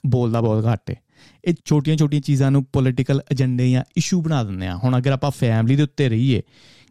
[0.06, 0.96] ਬੋਲਦਾ ਬਹੁਤ ਘੱਟ ਹੈ
[1.44, 5.30] ਇਹ ਛੋਟੀਆਂ ਛੋਟੀਆਂ ਚੀਜ਼ਾਂ ਨੂੰ ਪੋਲਿਟੀਕਲ ਏਜੰਡੇ ਜਾਂ ਇਸ਼ੂ ਬਣਾ ਦਿੰਦੇ ਆ। ਹੁਣ ਅਗਰ ਆਪਾਂ
[5.30, 6.42] ਫੈਮਿਲੀ ਦੇ ਉੱਤੇ ਰਹੀਏ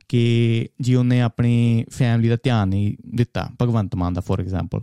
[0.10, 4.82] ਕਿ ਜੀ ਉਹਨੇ ਆਪਣੀ ਫੈਮਿਲੀ ਦਾ ਧਿਆਨ ਨਹੀਂ ਦਿੱਤਾ, ਭਗਵੰਤ ਮਾਨ ਦਾ ਫੋਰ ਐਗਜ਼ਾਮਪਲ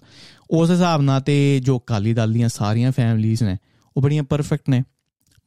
[0.51, 3.57] ਉਸ ਹਿਸਾਬ ਨਾਲ ਤੇ ਜੋ ਕਾਲੀ ਦਲ ਦੀਆਂ ਸਾਰੀਆਂ ਫੈਮਿਲੀਆਂ ਨੇ,
[3.97, 4.83] ਉਹ ਬੜੀਆਂ ਪਰਫੈਕਟ ਨੇ।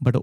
[0.03, 0.17] ਬਟ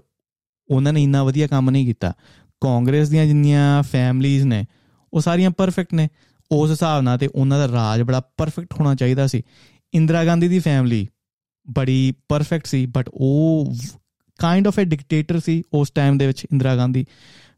[0.69, 2.13] ਉਹਨਾਂ ਨੇ ਇੰਨਾ ਵਧੀਆ ਕੰਮ ਨਹੀਂ ਕੀਤਾ।
[2.61, 4.65] ਕਾਂਗਰਸ ਦੀਆਂ ਜਿੰਨੀਆਂ ਫੈਮਲੀਆਂ ਨੇ,
[5.13, 6.09] ਉਹ ਸਾਰੀਆਂ ਪਰਫੈਕਟ ਨੇ।
[6.51, 9.41] ਉਸ ਹਿਸਾਬ ਨਾਲ ਤੇ ਉਹਨਾਂ ਦਾ ਰਾਜ ਬੜਾ ਪਰਫੈਕਟ ਹੋਣਾ ਚਾਹੀਦਾ ਸੀ।
[9.93, 11.07] ਇੰਦਰਾ ਗਾਂਧੀ ਦੀ ਫੈਮਿਲੀ
[11.69, 13.75] ਬੜੀ ਪਰਫੈਕਟ ਸੀ ਬਟ ਉਹ
[14.39, 17.05] ਕਾਈਂਡ ਆਫ ਅ ਡਿਕਟੇਟਰ ਸੀ ਉਸ ਟਾਈਮ ਦੇ ਵਿੱਚ ਇੰਦਰਾ ਗਾਂਧੀ।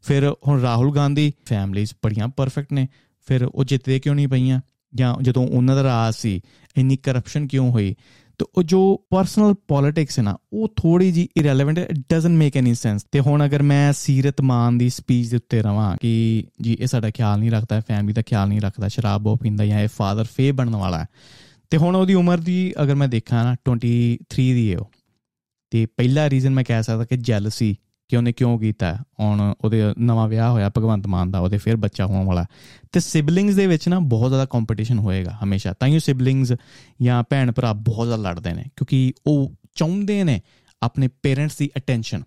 [0.02, 2.88] ਫਿਰ ਹੁਣ ਰਾਹੁਲ ਗਾਂਧੀ ਫੈਮਲੀਜ਼ ਬੜੀਆਂ ਪਰਫੈਕਟ ਨੇ।
[3.26, 4.60] ਫਿਰ ਉਹ ਜਿੱਤਦੇ ਕਿਉਂ ਨਹੀਂ ਪਈਆਂ?
[4.94, 6.40] ਜਾਂ ਜਦੋਂ ਉਹਨਾਂ ਦਾ ਰਾਜ ਸੀ,
[6.76, 7.94] ਇੰਨੀ ਕਰਪਸ਼ਨ ਕਿਉਂ ਹੋਈ?
[8.38, 12.74] ਤੇ ਉਹ ਜੋ ਪਰਸਨਲ ਪੋਲਿਟਿਕਸ ਹੈ ਨਾ, ਉਹ ਥੋੜੀ ਜੀ irrelevant it doesn't make any
[12.74, 16.86] sense ਤੇ ਹੁਣ ਅਗਰ ਮੈਂ ਸੀਰਤ ਮਾਨ ਦੀ ਸਪੀਚ ਦੇ ਉੱਤੇ ਰਵਾਂ ਕਿ ਜੀ, ਇਹ
[16.86, 20.24] ਸਾਡਾ ਖਿਆਲ ਨਹੀਂ ਰੱਖਦਾ ਫੈਮਿਲੀ ਦਾ ਖਿਆਲ ਨਹੀਂ ਰੱਖਦਾ, ਸ਼ਰਾਬ ਬਹੁਤ ਪੀਂਦਾ ਜਾਂ ਇਹ ਫਾਦਰ
[20.36, 21.06] ਫੇ ਬਣਨ ਵਾਲਾ ਹੈ।
[21.70, 24.90] ਤੇ ਹੁਣ ਉਹਦੀ ਉਮਰ ਦੀ ਅਗਰ ਮੈਂ ਦੇਖਾਂ ਨਾ 23 ਦੀ ਹੈ ਉਹ।
[25.70, 27.76] ਤੇ ਪਹਿਲਾ ਰੀਜ਼ਨ ਮੈਂ ਕਹਿ ਸਕਦਾ ਕਿ ਜੈਲਸੀ
[28.08, 32.06] ਕਿ ਉਹਨੇ ਕਿਉਂ ਕੀਤਾ, ਹੁਣ ਉਹਦੇ ਨਵਾਂ ਵਿਆਹ ਹੋਇਆ, ਭਗਵੰਤ ਮਾਨ ਦਾ, ਉਹਦੇ ਫਿਰ ਬੱਚਾ
[32.06, 32.46] ਹੋਣ ਵਾਲਾ।
[32.92, 36.52] ਤੇ ਸਿਬਲਿੰਗਸ ਦੇ ਵਿੱਚ ਨਾ ਬਹੁਤ ਜ਼ਿਆਦਾ ਕੰਪੀਟੀਸ਼ਨ ਹੋਏਗਾ ਹਮੇਸ਼ਾ। ਤਾਂ ਹੀ ਸਿਬਲਿੰਗਸ
[37.02, 40.40] ਜਾਂ ਭੈਣ ਭਰਾ ਬਹੁਤ ਜ਼ਿਆਦਾ ਲੜਦੇ ਨੇ, ਕਿਉਂਕਿ ਉਹ ਚਾਹੁੰਦੇ ਨੇ
[40.82, 42.22] ਆਪਣੇ ਪੇਰੈਂਟਸ ਦੀ ਅਟੈਂਸ਼ਨ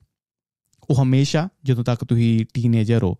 [0.90, 3.16] ਉਹ ਹਮੇਸ਼ਾ ਜਦੋਂ ਤੱਕ ਤੁਸੀਂ ਟੀਨੇਜਰ ਹੋ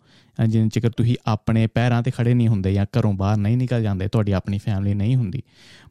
[0.48, 4.08] ਜਿੰਨ ਚਿਰ ਤੁਸੀਂ ਆਪਣੇ ਪੈਰਾਂ ਤੇ ਖੜੇ ਨਹੀਂ ਹੁੰਦੇ ਜਾਂ ਘਰੋਂ ਬਾਹਰ ਨਹੀਂ ਨਿਕਲ ਜਾਂਦੇ,
[4.08, 5.42] ਤੁਹਾਡੀ ਆਪਣੀ ਫੈਮਿਲੀ ਨਹੀਂ ਹੁੰਦੀ।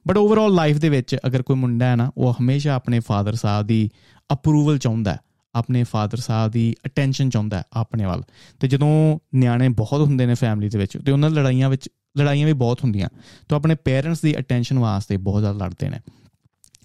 [0.08, 3.68] ਬਟ ਓਵਰਆਲ ਲਾਈਫ ਦੇ ਵਿੱਚ ਅਗਰ ਕੋਈ ਮੁੰਡਾ ਹੈ ਨਾ, ਉਹ ਹਮੇਸ਼ਾ ਆਪਣੇ ਫਾਦਰ ਸਾਹਿਬ
[3.68, 3.90] ਦੀ
[4.34, 5.18] ਅਪਰੂਵਲ ਚਾਹੁੰਦਾ
[5.56, 8.24] ਆਪਣੇ ਫਾਦਰ ਸਾਹਿਬ ਦੀ ਅਟੈਂਸ਼ਨ ਚਾਹੁੰਦਾ ਆਪਣੇ ਵੱਲ।
[8.60, 12.54] ਤੇ ਜਦੋਂ ਨਿਆਣੇ ਬਹੁਤ ਹੁੰਦੇ ਨੇ ਫੈਮਿਲੀ ਦੇ ਵਿੱਚ, ਤੇ ਉਹਨਾਂ ਲੜਾਈਆਂ ਵਿੱਚ, ਲੜਾਈਆਂ ਵੀ
[12.54, 13.10] ਬਹੁਤ ਹੁੰਦੀਆਂ,
[13.50, 16.00] ਤਾਂ ਆਪਣੇ ਪੇਰੈਂਟਸ ਦੀ ਅਟੈਂਸ਼ਨ ਵਾਸਤੇ ਬਹੁਤ ਜ਼ਿਆਦਾ ਲੜਦੇ ਨੇ।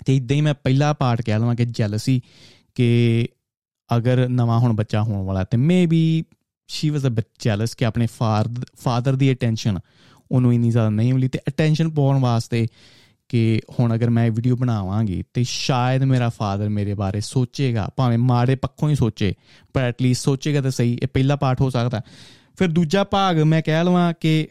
[0.06, 2.20] ਤੇ ਇਦਾਂ ਹੀ ਮੈਂ ਪਹਿਲਾ ਪਾਰਟ ਕਹਿ ਲਵਾਂ ਕਿ ਜੈਲਸੀ
[2.75, 3.28] ਕਿ
[3.96, 6.25] ਅਗਰ ਨਵਾਂ ਹੁਣ ਬੱਚਾ ਹੋਣ ਵਾਲਾ ਤੇ maybe
[6.68, 8.06] she was a bit jealous ਕਿ ਆਪਣੇ
[8.76, 9.78] ਫਾਦਰ ਦੀ ਅਟੈਂਸ਼ਨ
[10.30, 12.66] ਉਹਨੂੰ ਇਨੀ ਜ਼ਿਆਦਾ ਨਹੀਂ ਮਿਲੀ ਤੇ ਅਟੈਂਸ਼ਨ ਪਾਉਣ ਵਾਸਤੇ
[13.28, 18.54] ਕਿ ਹੁਣ ਅਗਰ ਮੈਂ ਵੀਡੀਓ ਬਣਾਵਾਂਗੀ ਤੇ ਸ਼ਾਇਦ ਮੇਰਾ ਫਾਦਰ ਮੇਰੇ ਬਾਰੇ ਸੋਚੇਗਾ, ਭਾਵੇਂ ਮਾੜੇ
[18.54, 19.34] ਪੱਖੋਂ ਹੀ ਸੋਚੇ
[19.72, 22.00] ਪਰ ਐਟਲੀਸਟ ਸੋਚੇਗਾ ਤਾਂ ਸਹੀ, ਇਹ ਪਹਿਲਾ ਪਾਰਟ ਹੋ ਸਕਦਾ।
[22.58, 24.49] ਫਿਰ ਦੂਜਾ ਭਾਗ ਮੈਂ ਕਹਿ ਲਵਾਂ ਕਿ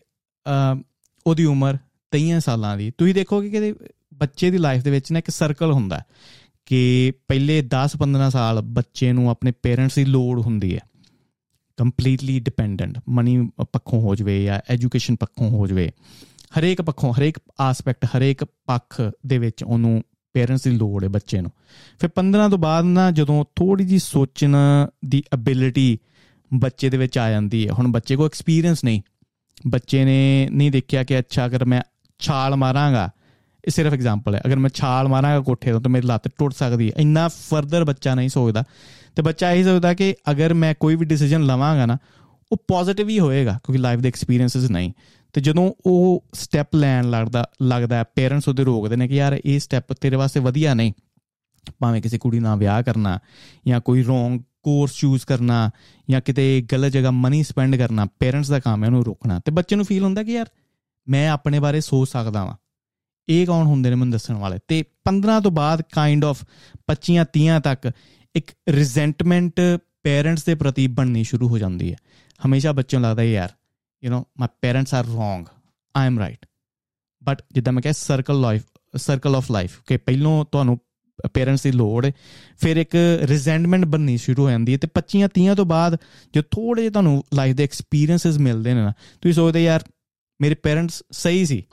[1.28, 1.78] ਉਹਦੀ ਉਮਰ
[2.12, 3.74] 23 ਸਾਲਾਂ ਦੀ। ਤੁਸੀਂ ਦੇਖੋਗੇ ਕਿ
[4.14, 6.02] ਬੱਚੇ ਦੀ ਲਾਈਫ ਦੇ ਵਿੱਚ ਨਾ ਇੱਕ ਸਰਕਲ ਹੁੰਦਾ
[6.66, 10.80] ਕਿ ਪਹਿਲੇ 10-15 ਸਾਲ ਬੱਚੇ ਨੂੰ ਆਪਣੇ ਪੇਰੈਂਟਸ ਦੀ ਲੋੜ ਹੁੰਦੀ ਹੈ।
[11.78, 15.92] ਕੰਪਲੀਟਲੀ ਡਿਪੈਂਡੈਂਟ ਮਨੀ ਪੱਖੋਂ ਹੋ ਜਵੇ ਜਾਂ ਐਜੂਕੇਸ਼ਨ ਪੱਖੋਂ ਹੋ ਜਵੇ।
[16.60, 20.04] ਹਰੇਕ ਪੱਖੋਂ, ਹਰੇਕ ਆਸਪੈਕਟ ਹਰੇਕ ਪੱਖ ਦੇ ਵਿੱਚ ਉਹਨੂੰ
[20.34, 21.52] ਪੇਰੈਂਟਸ ਦੀ ਲੋੜ ਹੈ ਬੱਚੇ ਨੂੰ।
[22.00, 24.56] ਫਿਰ 15 ਤੋਂ ਬਾਅਦ ਨਾ ਜਦੋਂ ਥੋੜੀ ਜੀ ਸੋਚਣ
[25.06, 26.00] ਦੀ ਅਬਿਲਿਟੀ
[26.54, 29.02] ਬੱਚੇ ਦੇ ਵਿੱਚ ਆ ਜਾਂਦੀ ਹੈ। ਹੁਣ ਬੱਚੇ ਕੋ ਐਕਸਪੀਰੀਅੰਸ ਨਹੀਂ।
[29.68, 31.82] ਬੱਚੇ ਨੇ ਨਹੀਂ ਦੇਖਿਆ ਕਿ ਅੱਛਾ ਅਗਰ ਮੈਂ
[32.20, 33.10] ਛਾਲ ਮਾਰਾਂਗਾ
[33.66, 36.88] ਇਹ ਸਿਰਫ ਐਗਜ਼ਾਮਪਲ ਹੈ। ਅਗਰ ਮੈਂ ਛਾਲ ਮਾਰਾਂਗਾ ਕੋਠੇ ਤੋਂ, ਤਾਂ ਮੇਰੀ ਲੱਤ ਟੁੱਟ ਸਕਦੀ
[36.88, 38.64] ਹੈ। ਇੰਨਾ ਫਰਦਰ ਬੱਚਾ ਨਹੀਂ ਸੋਚਦਾ।
[39.16, 41.98] ਤੇ ਬੱਚਾ ਇਹ ਸੋਚਦਾ ਕਿ ਅਗਰ ਮੈਂ ਕੋਈ ਵੀ ਡਿਸੀਜਨ ਲਵਾਂਗਾ ਨਾ,
[42.52, 44.94] ਉਹ ਪੋਜ਼ਿਟਿਵ ਹੀ ਹੋਏਗਾ, ਕਿਉਂਕਿ ਲਾਈਫ ਦੇ ਐਕਸਪੀਰੀਐਂਸਸ ਨਹੀਂ।
[45.34, 49.94] ਤੇ ਜਦੋਂ ਉਹ ਸਟੈਪ ਲੈਣ ਲੱਗਦਾ ਲੱਗਦਾ ਪੇਰੈਂਟਸ ਉਹਦੇ ਰੋਕਦੇ ਨੇ ਕਿ ਯਾਰ ਇਹ ਸਟੈਪ
[49.94, 50.94] ਤੇਰੇ ਵਾਸਤੇ ਵਧੀਆ ਨਹੀਂ।
[51.80, 53.20] ਭਾਵੇਂ ਕਿਸੇ ਕੁੜੀ ਨਾਲ ਵਿਆਹ ਕਰਨਾ,
[53.68, 55.72] ਜਾਂ ਕੋਈ ਰੋਂਗ ਕੋਰਸ ਚੂਜ਼ ਕਰਨਾ,
[56.10, 59.76] ਜਾਂ ਕਿਤੇ ਗਲਤ ਜਗ੍ਹਾ ਮਨੀ ਸਪੈਂਡ ਕਰਨਾ ਪੇਰੈਂਟਸ ਦਾ ਕੰਮ ਹੈ ਉਹਨੂੰ ਰੋਕਣਾ। ਤੇ ਬੱਚੇ
[59.76, 60.46] ਨੂੰ ਫੀਲ ਹੁੰਦਾ ਕਿ ਯਾਰ,
[61.10, 62.56] ਮੈਂ ਆਪਣੇ ਬਾਰੇ ਸੋਚ ਸਕਦਾ ਵਾਂ।
[63.32, 64.58] ਇਹ ਕੌਣ ਹੁੰਦੇ ਨੇ ਮੈਨੂੰ ਦੱਸਣ ਵਾਲੇ?
[64.68, 66.44] ਤੇ 15 ਤੋਂ ਬਾਅਦ ਕਾਈਂਡ ਆਫ
[66.88, 67.92] 25 30 ਤੱਕ
[68.36, 69.62] ਇੱਕ ਰਿਜ਼ੈਂਟਮੈਂਟ
[70.04, 71.98] ਪੇਰੈਂਟਸ ਦੇ ਪ੍ਰਤੀ ਬਣਨੀ ਸ਼ੁਰੂ ਹੋ ਜਾਂਦੀ ਹੈ।
[72.46, 73.50] ਹਮੇਸ਼ਾ ਬੱਚਿਆਂ ਨੂੰ ਲੱਗਦਾ ਯਾਰ
[74.04, 75.46] you know my parents are wrong
[75.96, 76.46] I am right
[77.24, 78.62] but ਜਿੱਦਾਂ ਮੈਂ ਕਿਹਾ circle life
[78.96, 80.80] circle of life ਕਿ ਪਹਿਲੋਂ ਤੁਹਾਨੂੰ
[81.34, 82.12] ਪੇਰੈਂਟਸ ਦੀ ਲੋੜ
[82.58, 85.98] ਫਿਰ ਇੱਕ ਰਿਜ਼ੈਂਟਮੈਂਟ ਬਣਨੀ ਸ਼ੁਰੂ ਹੋ ਜਾਂਦੀ ਹੈ ਤੇ 25 30 ਤੋਂ ਬਾਅਦ
[86.34, 89.84] ਜੋ ਥੋੜੇ ਜਿਹਾ ਤੁਹਾਨੂੰ ਲਾਈਫ ਦੇ ਐਕਸਪੀਰੀਐਂਸਸ ਮਿਲਦੇ ਨੇ ਨਾ, ਤੁਸੀਂ ਸੋਚਦੇ ਯਾਰ,
[90.42, 91.64] ਮੇਰੇ ਪੇਰੈਂਟਸ ਸਹੀ ਸੀ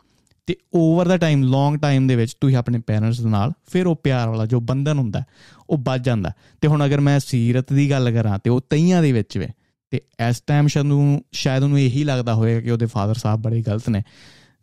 [0.48, 3.96] ਤੇ over the time long time ਦੇ ਵਿੱਚ ਤੁਸੀਂ ਆਪਣੇ ਪੇਰੈਂਟਸ ਦੇ ਨਾਲ ਫਿਰ ਉਹ
[3.96, 5.22] ਪਿਆਰ ਵਾਲਾ ਜੋ ਬੰਧਨ ਹੁੰਦਾ,
[5.70, 9.12] ਉਹ ਵੱਜ ਜਾਂਦਾ। ਤੇ ਹੁਣ ਅਗਰ ਮੈਂ ਸੀਰਤ ਦੀ ਗੱਲ ਕਰਾਂ ਤੇ ਉਹ ਤਈਆਂ ਦੇ
[9.12, 9.48] ਵਿੱਚ ਵੇ,
[9.90, 13.62] ਤੇ ਇਸ ਟਾਈਮ ਸ਼ਾਇਦ ਨੂੰ ਸ਼ਾਇਦ ਉਹਨੂੰ ਇਹੀ ਲੱਗਦਾ ਹੋਵੇਗਾ ਕਿ ਉਹਦੇ ਫਾਦਰ ਸਾਹਿਬ ਬੜੇ
[13.62, 14.02] ਗਲਤ ਨੇ।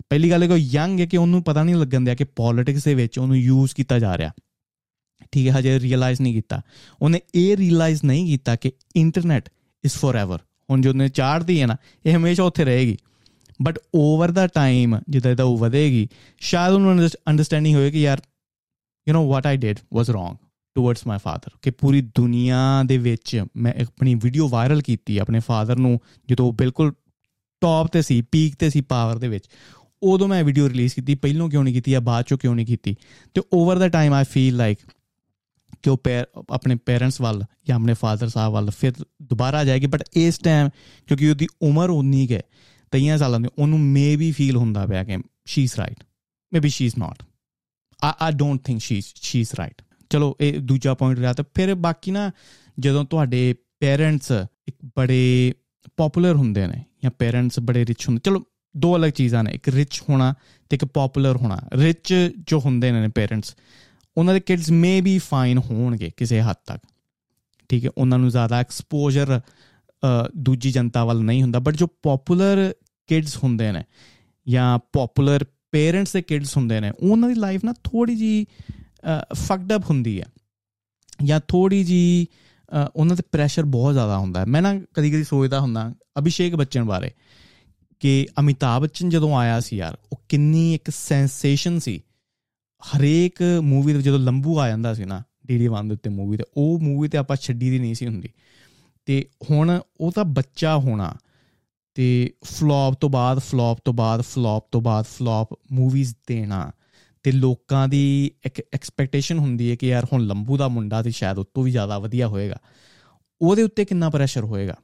[0.10, 2.94] ਪਹਿਲੀ ਗੱਲ ਇਹ ਕਿ ਯੰਗ ਹੈ ਕਿ ਉਹਨੂੰ ਪਤਾ ਨਹੀਂ ਲੱਗਣ ਦਿਆ ਕਿ ਪੋਲਿਟਿਕਸ ਦੇ
[2.94, 4.32] ਵਿੱਚ ਉਹਨੂੰ ਯੂਜ਼ ਕੀਤਾ ਜਾ ਰਿਹਾ।
[5.32, 6.62] ਠੀਕ ਹੈ, ਹਜੇ ਰਿਅਲਾਈਜ਼ ਨਹੀਂ ਕੀਤਾ।
[7.02, 9.50] ਉਹਨੇ ਇਹ ਰਿਅਲਾਈਜ਼ ਨਹੀਂ ਕੀਤਾ ਕਿ ਇੰਟਰਨੈਟ
[9.86, 10.40] ਇਜ਼ ਫੋਰਐਵਰ
[10.70, 12.98] ਹੁਣ ਜੋ ਉਹਨੇ ਚਾੜਦੀ ਹੈ ਨਾ, ਇਹ ਹਮੇਸ਼ਾ ਉੱਥੇ ਰਹੇਗੀ।
[13.64, 16.08] ਬਟ ਓਵਰ ਦਾ ਟਾਈਮ ਜਿੱਦਾਂ ਜਿੱਦਾਂ ਉਹ ਵਧੇਗੀ,
[16.40, 18.22] ਸ਼ਾਇਦ ਉਹਨੂੰ ਅੰਡਰਸਟੈਂਡਿੰਗ ਹੋਵੇ ਕਿ ਯਾਰ
[19.08, 20.36] you know what I did was wrong
[20.76, 25.76] towards my father ਕਿ ਪੂਰੀ ਦੁਨੀਆ ਦੇ ਵਿੱਚ ਮੈਂ ਆਪਣੀ ਵੀਡੀਓ ਵਾਇਰਲ ਕੀਤੀ ਆਪਣੇ ਫਾਦਰ
[25.76, 26.94] ਨੂੰ, ਜਦੋਂ ਬਿਲਕੁਲ
[27.62, 29.48] ਟੌਪ ਤੇ ਸੀ ਪੀਕ ਤੇ ਸੀ ਪਾਵਰ ਦੇ ਵਿੱਚ।
[30.04, 32.96] ਉਦੋਂ ਮੈਂ ਵੀਡੀਓ ਰਿਲੀਜ਼ ਕੀਤੀ, ਪਹਿਲਾਂ ਕਿਉਂ ਨਹੀਂ ਕੀਤੀ ਜਾਂ ਬਾਅਦ ਚੋਂ ਕਿਉਂ ਨਹੀਂ ਕੀਤੀ?
[33.34, 34.78] ਤੇ over the time I feel like
[35.84, 36.00] ਕਿ ਉਹ
[36.52, 40.70] ਆਪਣੇ ਪੇਰੈਂਟਸ ਵੱਲ ਜਾਂ ਆਪਣੇ ਫਾਦਰ ਸਾਹਿਬ ਵੱਲ ਫਿਰ ਦੁਬਾਰਾ ਜਾਏਗੀ ਬਟ ਇਸ ਟਾਈਮ
[41.08, 42.42] ਕਿਉਂਕਿ ਉਹਦੀ ਉਮਰ ਉਨੀ ਹੈ
[42.92, 46.04] ਤਈਆਂ ਸਾਲਾਂ ਦੀ, ਉਹਨੂੰ ਮੇ ਵੀ ਫੀਲ ਹੁੰਦਾ ਪਿਆ ਕਿ she is right
[46.54, 47.24] maybe she is not
[48.04, 51.76] I I don't think she she is right ਚਲੋ, ਇਹ ਦੂਜਾ ਪੁਆਇੰਟ ਰਿਹਾ ਤਾਂ ਫਿਰ
[51.76, 52.32] ਬਾਕੀ ਨਾ
[52.80, 54.32] ਜਦੋਂ ਤੁਹਾਡੇ ਪੇਰੈਂਟਸ
[54.68, 55.54] ਇੱਕ ਬੜੇ
[55.98, 58.44] ਪਪੂਲਰ ਹੁੰਦੇ ਨੇ ਜਾਂ ਪੇਰੈਂਟਸ ਬੜੇ ਰਿਚ ਹੁੰਦੇ, ਚਲੋ,
[58.78, 60.34] ਦੋ ਅਲੱਗ ਚੀਜ਼ਾਂ ਨੇ, ਇੱਕ ਰਿਚ ਹੋਣਾ
[60.70, 62.14] ਤੇ ਇੱਕ ਪਪੂਲਰ ਹੋਣਾ। ਰਿਚ
[62.48, 63.56] ਜੋ ਹੁੰਦੇ ਨੇ ਪੇਰੈਂਟਸ
[64.18, 66.82] ਉਹਨਾਂ ਦੇ ਕਿਡਸ ਮੇ ਬੀ ਫਾਈਨ ਹੋਣਗੇ ਕਿਸੇ ਹੱਦ ਤੱਕ।
[67.70, 69.42] ਠੀਕ ਹੈ, ਉਹਨਾਂ ਨੂੰ ਜ਼ਿਆਦਾ ਐਕਸਪੋਜ਼ਰ
[70.38, 72.74] ਦੂਜੀ ਜਨਤਾ ਵੱਲ ਨਹੀਂ ਹੁੰਦਾ ਬਟ ਜੋ ਪਪੂਲਰ
[73.10, 73.84] ਕਿਡਸ ਹੁੰਦੇ ਨੇ
[74.48, 78.46] ਜਾਂ ਪਪੂਲਰ ਪੇਰੈਂਟਸ ਦੇ ਕਿਡਸ ਹੁੰਦੇ ਨੇ, ਉਹਨਾਂ ਦੀ ਲਾਈਫ ਨਾ ਥੋੜੀ ਜੀ
[79.34, 80.26] ਫਕਡ ਅਪ ਹੁੰਦੀ ਹੈ
[81.24, 82.28] ਜਾਂ ਥੋੜੀ ਜੀ
[82.96, 86.84] ਉਹਨਾਂ ਤੇ ਪ੍ਰੈਸ਼ਰ ਬਹੁਤ ਜ਼ਿਆਦਾ ਹੁੰਦਾ ਹੈ। ਮੈਂ ਨਾ ਕਦੀ ਕਦੀ ਸੋਚਦਾ ਹੁੰਦਾ, ਅਭਿਸ਼ੇਕ ਬੱਚਨ
[86.84, 87.12] ਬਾਰੇ
[88.02, 92.02] ਕਿ ਅਮਿਤਾਭ ਬੱਚਨ ਜਦੋਂ ਆਇਆ ਸੀ ਯਾਰ, ਉਹ ਕਿੰਨੀ ਇੱਕ ਸੈਂਸੇਸ਼ਨ ਸੀ।
[92.82, 96.44] ਹਰੇਕ ਮੂਵੀ ਦੇ ਜਦੋਂ ਲੰਬੂ ਆ ਜਾਂਦਾ ਸੀ ਨਾ ਡੀਡੀ ਵਨ ਦੇ ਉੱਤੇ ਮੂਵੀ ਤੇ,
[96.58, 98.30] ਉਹ ਮੂਵੀ ਤੇ ਆਪਾਂ ਛੱਡੀ ਦੀ ਨਹੀਂ ਸੀ ਹੁੰਦੀ।
[99.06, 101.16] ਤੇ ਹੁਣ ਉਹਦਾ ਬੱਚਾ ਹੋਣਾ
[101.94, 106.72] ਤੇ ਫਲॉप ਤੋਂ ਬਾਅਦ ਫਲॉप ਤੋਂ ਬਾਅਦ ਫਲॉप ਤੋਂ ਬਾਅਦ ਫਲॉप ਮੂਵੀਜ਼ ਦੇਣਾ
[107.24, 111.38] ਤੇ ਲੋਕਾਂ ਦੀ ਇੱਕ ਐਕਸਪੈਕਟੇਸ਼ਨ ਹੁੰਦੀ ਹੈ ਕਿ ਯਾਰ ਹੁਣ ਲੰਬੂ ਦਾ ਮੁੰਡਾ ਤੇ ਸ਼ਾਇਦ
[111.38, 112.58] ਉਸ ਤੋਂ ਵੀ ਜ਼ਿਆਦਾ ਵਧੀਆ ਹੋਏਗਾ।
[113.42, 114.76] ਉਹਦੇ ਉੱਤੇ ਕਿੰਨਾ ਪ੍ਰੈਸ਼ਰ ਹੋਏਗਾ?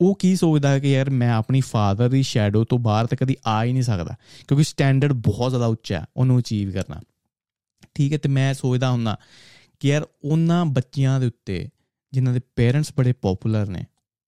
[0.00, 3.36] ਉਹ ਕੀ ਸੋਚਦਾ ਹੈ ਕਿ ਯਾਰ ਮੈਂ ਆਪਣੀ ਫਾਦਰ ਦੀ ਸ਼ੈਡੋ ਤੋਂ ਬਾਹਰ ਤਾਂ ਕਦੀ
[3.46, 4.14] ਆ ਹੀ ਨਹੀਂ ਸਕਦਾ,
[4.48, 7.00] ਕਿਉਂਕਿ ਸਟੈਂਡਰਡ ਬਹੁਤ ਜ਼ਿਆਦਾ ਉੱਚਾ ਹੈ, ਉਹਨੂੰ ਅਚੀਵ ਕਰਨਾ।
[7.94, 9.18] ਠੀਕ ਹੈ, ਤੇ ਮੈਂ ਸੋਚਦਾ ਹੁੰਦਾ
[9.80, 11.68] ਕਿ ਯਾਰ ਉਹਨਾਂ ਬੱਚਿਆਂ ਦੇ ਉੱਤੇ
[12.12, 13.84] ਜਿਨ੍ਹਾਂ ਦੇ ਪੇਰੈਂਟਸ ਬੜੇ ਪਪੂਲਰ ਨੇ,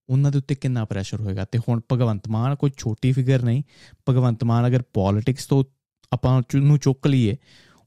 [0.08, 1.44] ਉਹਨਾਂ ਦੇ ਉੱਤੇ ਕਿੰਨਾ ਪ੍ਰੈਸ਼ਰ ਹੋਏਗਾ?
[1.44, 3.62] ਤੇ ਹੁਣ ਭਗਵੰਤ ਮਾਨ ਕੋਈ ਛੋਟੀ ਫਿਗਰ ਨਹੀਂ,
[4.08, 5.64] ਭਗਵੰਤ ਮਾਨ ਅਗਰ ਪੋਲਿਟਿਕਸ ਤੋਂ
[6.12, 7.36] ਆਪਾਂ ਨੂੰ ਚੁੱਕ ਲਈਏ,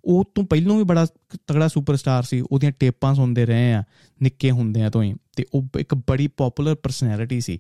[0.06, 1.06] ਉਹ ਤੋਂ ਪਹਿਲਾਂ ਵੀ ਬੜਾ
[1.48, 3.84] ਤਗੜਾ ਸੁਪਰਸਟਾਰ ਸੀ, ਉਹਦੀਆਂ ਟੇਪਾਂ ਸੁਣਦੇ ਰਹੇ ਆ,
[4.24, 7.60] ਨਿੱਕੇ ਹੁੰਦਿਆਂ ਤੋਂ ਹੀ, ਤੇ ਉਹ ਇੱਕ ਬੜੀ ਪਪੂਲਰ ਪਰਸਨੈਲਿਟੀ ਸੀ।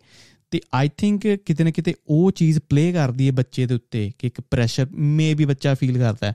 [0.51, 4.27] ਤੇ ਆਈ ਥਿੰਕ ਕਿਤੇ ਨਾ ਕਿਤੇ ਉਹ ਚੀਜ਼ ਪਲੇ ਕਰਦੀ ਹੈ ਬੱਚੇ ਦੇ ਉੱਤੇ, ਕਿ
[4.27, 6.33] ਇੱਕ ਪ੍ਰੈਸ਼ਰ ਮੇ ਵੀ ਬੱਚਾ ਫੀਲ ਕਰਦਾ,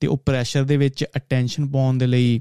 [0.00, 2.40] ਤੇ ਉਹ ਪ੍ਰੈਸ਼ਰ ਦੇ ਵਿੱਚ ਅਟੈਂਸ਼ਨ ਪਾਉਣ ਦੇ ਲਈ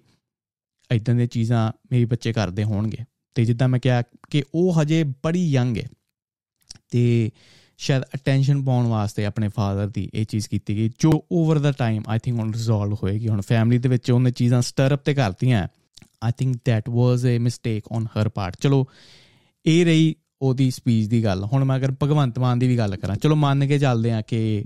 [0.91, 2.97] ਇਦਾਂ ਦੀਆਂ ਚੀਜ਼ਾਂ ਮੇਰੀ ਬੱਚੇ ਕਰਦੇ ਹੋਣਗੇ।
[3.35, 5.87] ਤੇ ਜਿੱਦਾਂ ਮੈਂ ਕਿਹਾ ਕਿ ਉਹ ਹਜੇ ਬੜੀ ਯੰਗ ਹੈ
[6.91, 7.31] ਤੇ
[7.77, 12.03] ਸ਼ਾਇਦ ਅਟੈਂਸ਼ਨ ਪਾਉਣ ਵਾਸਤੇ ਆਪਣੇ ਫਾਦਰ ਦੀ ਇਹ ਚੀਜ਼ ਕੀਤੀ ਗਈ, ਜੋ over the time
[12.07, 15.67] I think ਹੁਣ ਰਿਜ਼ੋਲਵ ਹੋਏਗੀ। ਹੁਣ ਫੈਮਿਲੀ ਦੇ ਵਿੱਚ ਉਹਨੇ ਚੀਜ਼ਾਂ ਸਟਰ ਅਪ ਤੇ ਕਰਤੀਆਂ।
[16.23, 18.87] I think that was a mistake on her part ਚਲੋ,
[19.65, 23.15] ਇਹ ਰਹੀ ਉਹਦੀ ਸਪੀਚ ਦੀ ਗੱਲ। ਹੁਣ ਮੈਂ ਅਗਰ ਭਗਵੰਤ ਮਾਨ ਦੀ ਵੀ ਗੱਲ ਕਰਾਂ,
[23.15, 24.65] ਚਲੋ ਮੰਨ ਕੇ ਚੱਲਦੇ ਆ ਕਿ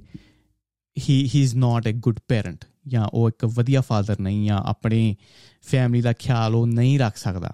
[0.97, 5.15] he he is not a good parent ਜਾਂ ਉਹ ਇੱਕ ਵਧੀਆ ਫਾਦਰ ਨਹੀਂ ਜਾਂ ਆਪਣੀ
[5.61, 7.51] ਫੈਮਿਲੀ ਦਾ ਖਿਆਲ ਉਹ ਨਹੀਂ ਰੱਖ ਸਕਦਾ।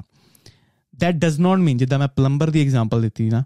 [1.04, 3.44] That does not mean, ਜਿੱਦਾਂ ਮੈਂ ਪਲੰਬਰ ਦੀ ਐਗਜ਼ਾਮਪਲ ਦਿੱਤੀ ਨਾ,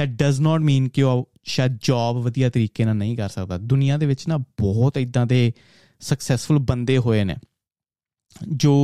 [0.00, 3.96] that does not mean ਕਿ ਉਹ ਸ਼ਾਇਦ ਜੌਬ ਵਧੀਆ ਤਰੀਕੇ ਨਾਲ ਨਹੀਂ ਕਰ ਸਕਦਾ। ਦੁਨੀਆ
[3.96, 5.52] ਦੇ ਵਿੱਚ ਨਾ ਬਹੁਤ ਇਦਾਂ ਦੇ
[6.00, 7.36] ਸਕਸੈਸਫੁਲ ਬੰਦੇ ਹੋਏ ਨੇ,
[8.52, 8.74] ਜੋ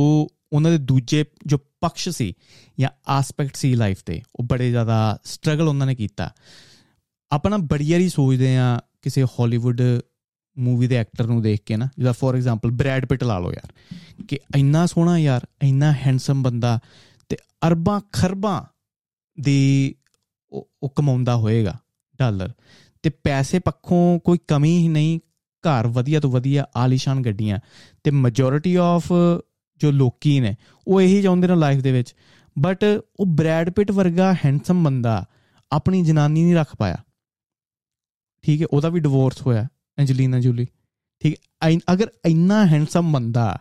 [0.53, 2.33] ਉਹਨਾਂ ਦੇ ਦੂਜੇ, ਜੋ ਪਕਸ਼ ਸੀ
[2.79, 2.89] ਜਾਂ
[3.19, 6.33] ਐਸਪੈਕਟ ਸੀ ਲਾਈਫ ਤੇ, ਉਹ ਬੜੇ ਜ਼ਿਆਦਾ ਸਟਰਗਲ ਉਹਨਾਂ ਨੇ ਕੀਤਾ।
[7.31, 9.81] ਆਪਣਾ ਬੜੀ ਵਾਰੀ ਸੋਚਦੇ ਆ ਕਿਸੇ ਹਾਲੀਵੁੱਡ
[10.59, 13.71] ਮੂਵੀ ਦੇ ਐਕਟਰ ਨੂੰ ਦੇਖ ਕੇ ਨਾ ਜਿਦਾ ਫੋਰ ਐਗਜ਼ਾਮਪਲ ਬ੍ਰੈਡ ਪਿਟ ਲਾ ਲਓ ਯਾਰ,
[14.27, 16.79] ਕਿ ਇੰਨਾ ਸੋਹਣਾ ਯਾਰ, ਇੰਨਾ ਹੈਂਡਸਮ ਬੰਦਾ
[17.29, 17.37] ਤੇ
[17.67, 18.61] ਅਰਬਾਂ ਖਰਬਾਂ
[19.37, 19.95] ਦੀ
[20.51, 21.77] ਉਹ ਕਮਾਉਂਦਾ ਹੋਏਗਾ
[22.19, 22.51] ਡਾਲਰ
[23.03, 25.19] ਤੇ ਪੈਸੇ ਪੱਖੋਂ ਕੋਈ ਕਮੀ ਹੀ ਨਹੀਂ,
[25.63, 27.59] ਘਰ ਵਧੀਆ ਤੋਂ ਵਧੀਆ ਆਲੀਸ਼ਾਨ ਗੱਡੀਆਂ
[28.03, 29.11] ਤੇ ਮੈਜੋਰਿਟੀ ਆਫ
[29.81, 30.55] ਜੋ ਲੋਕੀ ਨੇ,
[30.87, 32.15] ਉਹ ਇਹੀ ਚਾਹੁੰਦੇ ਨੇ ਲਾਈਫ ਦੇ ਵਿੱਚ
[32.55, 32.83] ਬਟ
[33.19, 35.25] ਉਹ ਬ੍ਰੈਡ ਪਿਟ ਵਰਗਾ ਹੈਂਡਸਮ ਬੰਦਾ
[35.71, 36.97] ਆਪਣੀ ਜਨਾਨੀ ਨਹੀਂ ਰੱਖ ਪਾਇਆ।
[38.43, 39.67] ਠੀਕ ਹੈ, ਉਹਦਾ ਵੀ ਡਿਵੋਰਸ ਹੋਇਆ।
[39.99, 40.67] ਐਂਜਲੀਨਾ ਜੂਲੀ।
[41.19, 43.59] ਠੀਕ ਹੈ ਅਗਰ ਇੰਨਾ ਹੈਂਡਸਮ ਬੰਦਾ,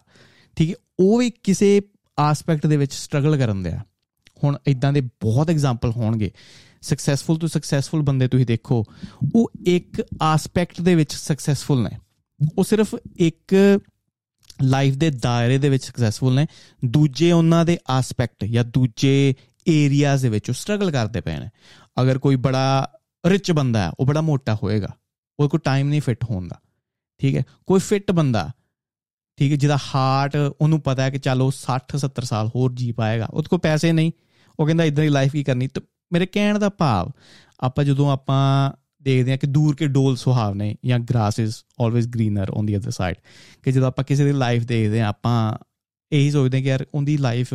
[0.56, 1.80] ਠੀਕ ਹੈ, ਉਹ ਵੀ ਕਿਸੇ
[2.18, 3.80] ਆਸਪੈਕਟ ਦੇ ਵਿੱਚ ਸਟਰਗਲ ਕਰਨ ਦਿਆ।
[4.44, 6.30] ਹੁਣ ਇਦਾਂ ਦੇ ਬਹੁਤ ਐਗਜ਼ਾਮਪਲ ਹੋਣਗੇ।
[6.82, 8.84] ਸਕਸੈਸਫੁਲ ਤੋਂ ਸਕਸੈਸਫੁਲ ਬੰਦੇ ਤੁਸੀਂ ਦੇਖੋ,
[9.34, 11.98] ਉਹ ਇੱਕ ਆਸਪੈਕਟ ਦੇ ਵਿੱਚ ਸਕਸੈਸਫੁਲ ਨੇ।
[12.58, 13.54] ਉਹ ਸਿਰਫ ਇੱਕ
[14.62, 16.46] ਲਾਈਫ ਦੇ ਦਾਇਰੇ ਦੇ ਵਿੱਚ ਸਕਸੈਸਫੁਲ ਨੇ,
[16.84, 19.34] ਦੂਜੇ ਉਹਨਾਂ ਦੇ ਆਸਪੈਕਟ ਜਾਂ ਦੂਜੇ
[19.68, 21.48] ਏਰੀਆਜ਼ ਦੇ ਵਿੱਚ ਉਹ ਸਟਰਗਲ ਕਰਦੇ ਪਏ ਨੇ।
[22.02, 22.90] ਅਗਰ ਕੋਈ ਬੜਾ
[23.26, 24.96] ਰਿਚ ਬੰਦਾ ਹੈ, ਉਹ ਬੜਾ ਮੋਟਾ ਹੋਏਗਾ।
[25.40, 26.60] ਉਹ ਕੋਈ ਟਾਈਮ ਨਹੀਂ ਫਿੱਟ ਹੋਣ ਦਾ,
[27.18, 27.42] ਠੀਕ ਹੈ?
[27.66, 28.50] ਕੋਈ ਫਿੱਟ ਬੰਦਾ,
[29.36, 29.56] ਠੀਕ ਹੈ?
[29.56, 33.48] ਜਿਹਦਾ ਹਾਰਟ ਉਹਨੂੰ ਪਤਾ ਹੈ ਕਿ ਚਲ ਉਹ 60 70 ਸਾਲ ਹੋਰ ਜੀ ਪਾਏਗਾ, ਉਹਦੇ
[33.48, 34.12] ਕੋਲ ਪੈਸੇ ਨਹੀਂ।
[34.60, 35.68] ਉਹ ਕਹਿੰਦਾ ਇਦਾਂ ਦੀ ਲਾਈਫ ਕੀ ਕਰਨੀ?
[35.68, 35.80] ਤੇ
[36.12, 37.10] ਮੇਰੇ ਕਹਿਣ ਦਾ ਭਾਵ,
[37.60, 38.72] ਆਪਾਂ ਜਦੋਂ ਆਪਾਂ
[39.02, 42.90] ਦੇਖਦੇ ਆ ਕਿ ਦੂਰ ਕੇ ਡੋਲ ਸੁਹਾਵਨੇ ਜਾਂ grass is always greener on the other
[42.90, 43.16] side
[43.62, 45.58] ਕਿ ਜਦੋਂ ਆਪਾਂ ਕਿਸੇ ਦੀ ਲਾਈਫ ਦੇਖਦੇ ਆ ਆਪਾਂ
[46.12, 47.54] ਇਹੀ ਸੋਚਦੇ ਕਿ ਯਾਰ ਉਹਦੀ ਲਾਈਫ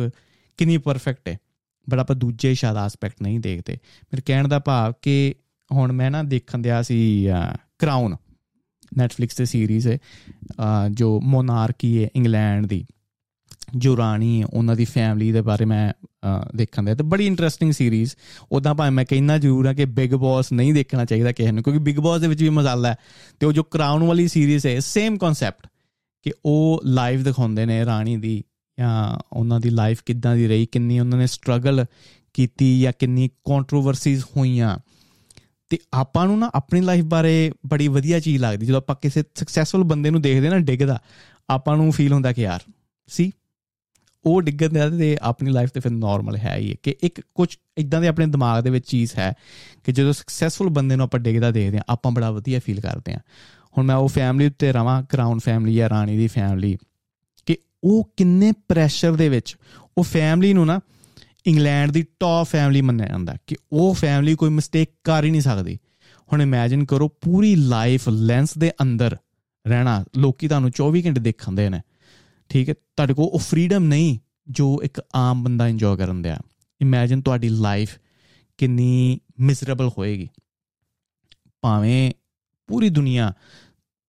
[0.56, 1.38] ਕਿੰਨੀ ਪਰਫੈਕਟ ਹੈ
[1.90, 5.34] ਬਟ ਆਪਾਂ ਦੂਜੇ ਸ਼ਾਇਦ ਐਸਪੈਕਟ ਨਹੀਂ ਦੇਖਦੇ। ਮੇਰੇ ਕਹਿਣ ਦਾ ਭਾਵ ਕਿ
[5.72, 7.28] ਹੁਣ ਮੈਂ ਨਾ ਦੇਖਣ ਦਿਆ ਸੀ
[7.78, 8.16] ਕਰਾਊਨ
[8.96, 9.98] ਨੈਟਫਲਿਕਸ ਤੇ ਸੀਰੀਜ਼ ਹੈ
[10.90, 12.84] ਜੋ ਮੋਨਾਰਕੀ ਹੈ ਇੰਗਲੈਂਡ ਦੀ,
[13.76, 15.92] ਜੋ ਰਾਣੀ ਹੈ ਉਹਨਾਂ ਦੀ ਫੈਮਿਲੀ ਦੇ ਬਾਰੇ ਮੈਂ
[16.56, 18.14] ਦੇਖਣ ਦਾ ਤੇ ਬੜੀ ਇੰਟਰਸਟਿੰਗ ਸੀਰੀਜ਼
[18.52, 21.80] ਉਦਾਂ ਭਾਵੇਂ ਮੈਂ ਕਹਿੰਨਾ ਜ਼ਰੂਰ ਆ ਕਿ ਬਿਗ ਬੌਸ ਨਹੀਂ ਦੇਖਣਾ ਚਾਹੀਦਾ ਕਿਸੇ ਨੂੰ, ਕਿਉਂਕਿ
[21.80, 22.96] ਬਿਗ ਬੌਸ ਦੇ ਵਿੱਚ ਵੀ ਮਜ਼ਾਲਾ ਹੈ।
[23.40, 25.66] ਤੇ ਉਹ ਜੋ ਕਰਾਊਨ ਵਾਲੀ ਸੀਰੀਜ਼ ਹੈ ਸੇਮ ਕਨਸੈਪਟ
[26.26, 28.42] ਕਿ ਉਹ ਲਾਈਵ ਦਿਖਾਉਂਦੇ ਨੇ ਰਾਣੀ ਦੀ,
[28.78, 31.84] ਜਾਂ ਉਹਨਾਂ ਦੀ ਲਾਈਫ ਕਿੱਦਾਂ ਦੀ ਰਹੀ, ਕਿੰਨੀ ਉਹਨਾਂ ਨੇ ਸਟਰਗਲ
[32.34, 34.76] ਕੀਤੀ ਜਾਂ ਕਿੰਨੀ ਕੰਟਰੋਵਰਸੀਜ਼ ਹੋਈਆਂ।
[35.72, 39.84] ਤੇ ਆਪਾਂ ਨੂੰ ਨਾ ਆਪਣੀ ਲਾਈਫ ਬਾਰੇ ਬੜੀ ਵਧੀਆ ਚੀਜ਼ ਲੱਗਦੀ। ਜਦੋਂ ਆਪਾਂ ਕਿਸੇ ਸਕਸੈਸਫੁਲ
[39.84, 40.98] ਬੰਦੇ ਨੂੰ ਦੇਖਦੇ ਨਾ ਡਿੱਗਦਾ,
[41.50, 42.60] ਆਪਾਂ ਨੂੰ ਫੀਲ ਹੁੰਦਾ ਕਿ ਯਾਰ,
[43.06, 43.30] ਸੀ,
[44.24, 48.00] ਉਹ ਡਿੱਗਣ ਦੇ ਤੇ ਆਪਣੀ ਲਾਈਫ ਤੇ ਫਿਰ ਨਾਰਮਲ ਹੈ ਹੀ ਕਿ ਇੱਕ ਕੁਝ ਇਦਾਂ
[48.00, 49.32] ਦੇ ਆਪਣੇ ਦਿਮਾਗ ਦੇ ਵਿੱਚ ਚੀਜ਼ ਹੈ
[49.84, 53.18] ਕਿ ਜਦੋਂ ਸਕਸੈਸਫੁਲ ਬੰਦੇ ਨੂੰ ਆਪਾਂ ਡਿੱਗਦਾ ਦੇਖਦੇ ਆ ਆਪਾਂ ਬੜਾ ਵਧੀਆ ਫੀਲ ਕਰਦੇ ਆ
[53.78, 56.76] ਹੁਣ ਮੈਂ ਉਹ ਫੈਮਿਲੀ ਉੱਤੇ ਰਵਾਂ ਕਰਾਊਨ ਫੈਮਿਲੀ ਜਾਂ ਰਾਣੀ ਦੀ ਫੈਮਿਲੀ
[57.46, 59.56] ਕਿ ਉਹ ਕਿੰਨੇ ਪ੍ਰੈਸ਼ਰ ਦੇ ਵਿੱਚ,
[59.98, 60.80] ਉਹ ਫੈਮਿਲੀ ਨੂੰ ਨਾ
[61.46, 65.78] ਇੰਗਲੈਂਡ ਦੀ ਟੌਪ ਫੈਮਿਲੀ ਮੰਨਿਆ ਜਾਂਦਾ ਕਿ ਉਹ ਫੈਮਿਲੀ ਕੋਈ ਮਿਸਟੇਕ ਕਰ ਹੀ ਨਹੀਂ ਸਕਦੀ।
[66.32, 69.16] ਹੁਣ ਇਮੇਜਿਨ ਕਰੋ ਪੂਰੀ ਲਾਈਫ ਲੈਂਸ ਦੇ ਅੰਦਰ
[69.66, 71.80] ਰਹਿਣਾ, ਲੋਕੀ ਤੁਹਾਨੂੰ 24 ਘੰਟੇ ਦੇਖਣਦੇ ਨੇ।
[72.48, 76.38] ਠੀਕ ਹੈ, ਤੁਹਾਡੇ ਕੋਲ ਉਹ ਫਰੀडम ਨਹੀਂ ਜੋ ਇੱਕ ਆਮ ਬੰਦਾ ਇੰਜੋਏ ਕਰਨ ਦਿਆ।
[76.80, 77.98] ਇਮੇਜਿਨ ਤੁਹਾਡੀ ਲਾਈਫ
[78.58, 80.28] ਕਿੰਨੀ ਮਿਜ਼ਰੇਬਲ ਹੋਏਗੀ।
[81.60, 82.12] ਭਾਵੇਂ
[82.66, 83.32] ਪੂਰੀ ਦੁਨੀਆ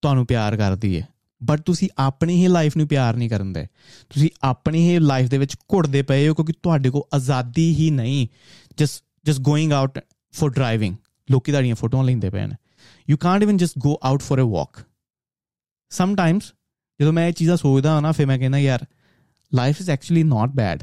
[0.02, 1.08] ਤੁਹਾਨੂੰ ਪਿਆਰ ਕਰਦੀ ਹੈ।
[1.44, 3.66] ਬਟ ਤੁਸੀਂ ਆਪਣੀ ਹੀ ਲਾਈਫ ਨੂੰ ਪਿਆਰ ਨਹੀਂ ਕਰਦੇ
[4.10, 8.28] ਤੁਸੀਂ ਆਪਣੀ ਹੀ ਲਾਈਫ ਦੇ ਵਿੱਚ ਘੁੱਟਦੇ ਪਏ ਹੋ ਕਿਉਂਕਿ ਤੁਹਾਡੇ ਕੋਲ ਆਜ਼ਾਦੀ ਹੀ ਨਹੀਂ।
[8.76, 9.98] Just just going out
[10.34, 10.96] for driving
[11.30, 12.54] ਲੋਕੀ ਤੁਹਾਡੀਆਂ ਫੋਟੋਆਂ ਲੈਂਦੇ ਪਏ ਨੇ।
[13.10, 14.82] You can't even just go out for a walk
[16.16, 16.42] sometimes
[17.00, 18.86] ਜਦੋਂ ਮੈਂ ਇਹ ਚੀਜ਼ਾਂ ਸੋਚਦਾ ਹਾਂ ਨਾ, ਫਿਰ ਮੈਂ ਕਹਿੰਦਾ, ਯਾਰ
[19.54, 20.82] life is actually not bad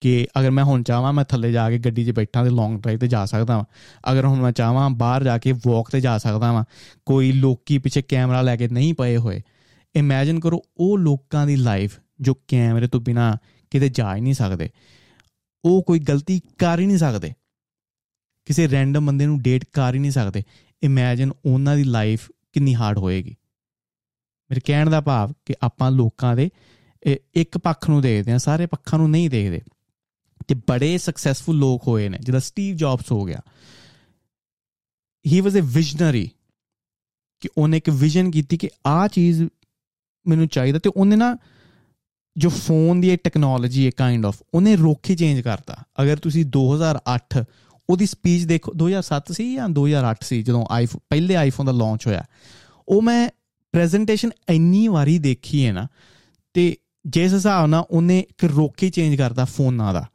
[0.00, 2.98] ਕਿ ਅਗਰ ਮੈਂ ਹੁਣ ਚਾਹਾਂ, ਮੈਂ ਥੱਲੇ ਜਾ ਕੇ ਗੱਡੀ 'ਚ ਬੈਠਾਂ ਤੇ ਲੌਂਗ ਡਰਾਈਵ
[2.98, 3.64] ਤੇ ਜਾ ਸਕਦਾ ਹਾਂ
[4.12, 6.64] ਅਗਰ ਹੁਣ ਮੈਂ ਚਾਹਾਂ, ਬਾਹਰ ਜਾ ਕੇ ਵਾਕ ਤੇ ਜਾ ਸਕਦਾ ਹਾਂ
[7.06, 9.42] ਕੋਈ ਲੋਕੀ ਪਿੱਛੇ ਕੈਮਰਾ ਲੈ ਕੇ ਨਹੀਂ ਪਏ ਹੋਏ।
[9.96, 13.36] ਇਮੇਜਿਨ ਕਰੋ ਉਹ ਲੋਕਾਂ ਦੀ ਲਾਈਫ ਜੋ ਕੈਮਰੇ ਤੋਂ ਬਿਨਾ
[13.70, 14.70] ਕਿਤੇ ਜਾ ਹੀ ਨਹੀਂ ਸਕਦੇ।
[15.64, 17.32] ਉਹ ਕੋਈ ਗਲਤੀ ਕਰ ਹੀ ਨਹੀਂ ਸਕਦੇ।
[18.44, 20.42] ਕਿਸੇ ਰੈਂਡਮ ਬੰਦੇ ਨੂੰ ਡੇਟ ਕਰ ਹੀ ਨਹੀਂ ਸਕਦੇ।
[20.82, 23.36] ਇਮੇਜਿਨ ਉਹਨਾਂ ਦੀ ਲਾਈਫ ਕਿੰਨੀ ਹਾਰਡ ਹੋਏਗੀ।
[24.50, 26.50] ਮੇਰੇ ਕਹਿਣ ਦਾ ਭਾਵ ਕਿ ਆਪਾਂ ਲੋਕਾਂ ਦੇ
[27.34, 29.62] ਇੱਕ ਪੱਖ ਨੂੰ ਦੇਖਦੇ ਆ ਸਾਰੇ ਪੱਖਾਂ ਨੂੰ ਨਹੀਂ ਦੇਖਦੇ।
[30.48, 33.40] ਤੇ ਬੜੇ ਸਕਸੈਸਫੁਲ ਲੋਕ ਹੋਏ ਨੇ ਜਿਹਦਾ ਸਟੀਵ ਜੌਬਸ ਹੋ ਗਿਆ।
[35.26, 36.30] ਹੀ ਵਾਸ ਅ ਵਿਜ਼ਨਰੀ
[37.40, 39.42] ਕਿ ਉਹਨੇ ਇੱਕ ਵਿਜ਼ਨ ਕੀਤੀ ਕਿ ਆਹ ਚੀਜ਼
[40.28, 41.36] ਮੈਨੂੰ ਚਾਹੀਦਾ ਤੇ ਉਹਨੇ ਨਾ
[42.36, 47.44] ਜੋ ਫੋਨ ਦੀ ਟੈਕਨੋਲੋਜੀ ਹੈ ਕਾਈਂਡ ਆਫ ਉਹਨੇ ਰੋਕੇ ਚੇਂਜ ਕਰਤਾ। ਅਗਰ ਤੁਸੀਂ 2008
[47.90, 52.24] ਉਹਦੀ ਸਪੀਚ ਦੇਖੋ 2007 ਸੀ ਜਾਂ 2008 ਸੀ ਜਦੋਂ ਆਈਫੋਨ ਪਹਿਲੇ ਆਈਫੋਨ ਦਾ ਲਾਂਚ ਹੋਇਆ,
[52.88, 53.28] ਉਹ ਮੈਂ
[53.72, 55.86] ਪ੍ਰੈਜੈਂਟੇਸ਼ਨ ਇੰਨੀ ਵਾਰੀ ਦੇਖੀ ਹੈ ਨਾ,
[56.54, 60.06] ਤੇ ਜਿਸ ਹਿਸਾਬ ਨਾਲ ਉਹਨੇ ਇੱਕ ਰੋਕੇ ਚੇਂਜ ਕਰਤਾ ਫੋਨਾਂ ਦਾ।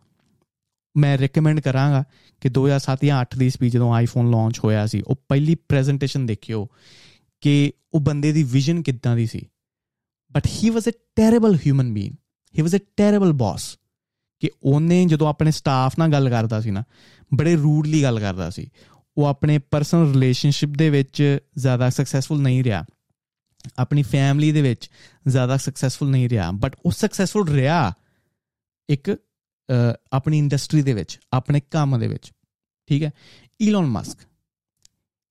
[0.97, 2.03] ਮੈਂ ਰეკਮੈਂਡ ਕਰਾਂਗਾ
[2.41, 6.67] ਕਿ 2007 ਜਾਂ 8 ਦੀ ਸਪੀਚ ਜਦੋਂ ਆਈਫੋਨ ਲਾਂਚ ਹੋਇਆ ਸੀ, ਉਹ ਪਹਿਲੀ ਪ੍ਰੈਜੈਂਟੇਸ਼ਨ ਦੇਖਿਓ
[7.41, 9.47] ਕਿ ਉਹ ਬੰਦੇ ਦੀ ਵਿਜ਼ਨ ਕਿੱਦਾਂ ਦੀ ਸੀ।
[10.35, 12.15] But he was a terrible human being
[12.55, 13.75] he was a terrible boss
[14.41, 16.83] ਕਿ ਉਹਨੇ ਜਦੋਂ ਆਪਣੇ ਸਟਾਫ ਨਾਲ ਗੱਲ ਕਰਦਾ ਸੀ ਨਾ,
[17.31, 18.67] ਬੜੇ ਰੂਡਲੀ ਗੱਲ ਕਰਦਾ ਸੀ,
[19.17, 21.21] ਉਹ ਆਪਣੇ ਪਰਸਨਲ ਰਿਲੇਸ਼ਨਸ਼ਿਪ ਦੇ ਵਿੱਚ
[21.57, 22.83] ਜ਼ਿਆਦਾ ਸਕਸੈਸਫੁਲ ਨਹੀਂ ਰਿਹਾ,
[23.79, 24.89] ਆਪਣੀ ਫੈਮਿਲੀ ਦੇ ਵਿੱਚ
[25.27, 27.91] ਜ਼ਿਆਦਾ ਸਕਸੈਸਫੁਲ ਨਹੀਂ ਰਿਹਾ ਬਟ ਉਹ ਸਕਸੈਸਫੁਲ ਰਿਹਾ
[28.89, 29.15] ਇੱਕ
[30.11, 32.31] ਆਪਣੀ ਇੰਡਸਟਰੀ ਦੇ ਵਿੱਚ, ਆਪਣੇ ਕੰਮ ਦੇ ਵਿੱਚ,
[32.89, 33.11] ਠੀਕ ਹੈ?
[33.59, 34.19] Elon Musk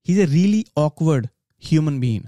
[0.06, 1.26] he is a really awkward
[1.62, 2.24] human being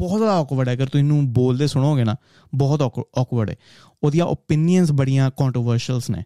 [0.00, 2.16] ਬਹੁਤ ਜ਼ਿਆਦਾ ਔਕਵਰਡ ਹੈ। ਅਗਰ ਤੁਸੀਂ ਇਹਨੂੰ ਬੋਲਦੇ ਸੁਣੋਗੇ ਨਾ,
[2.54, 2.82] ਬਹੁਤ
[3.18, 3.56] ਔਕਵਰਡ ਹੈ।
[4.02, 6.22] ਉਹਦੀਆਂ ਓਪੀਨੀਅਨਸ ਬੜੀਆਂ ਕੰਟਰੋਵਰਸ਼ੀਅਲਸ ਨੇ।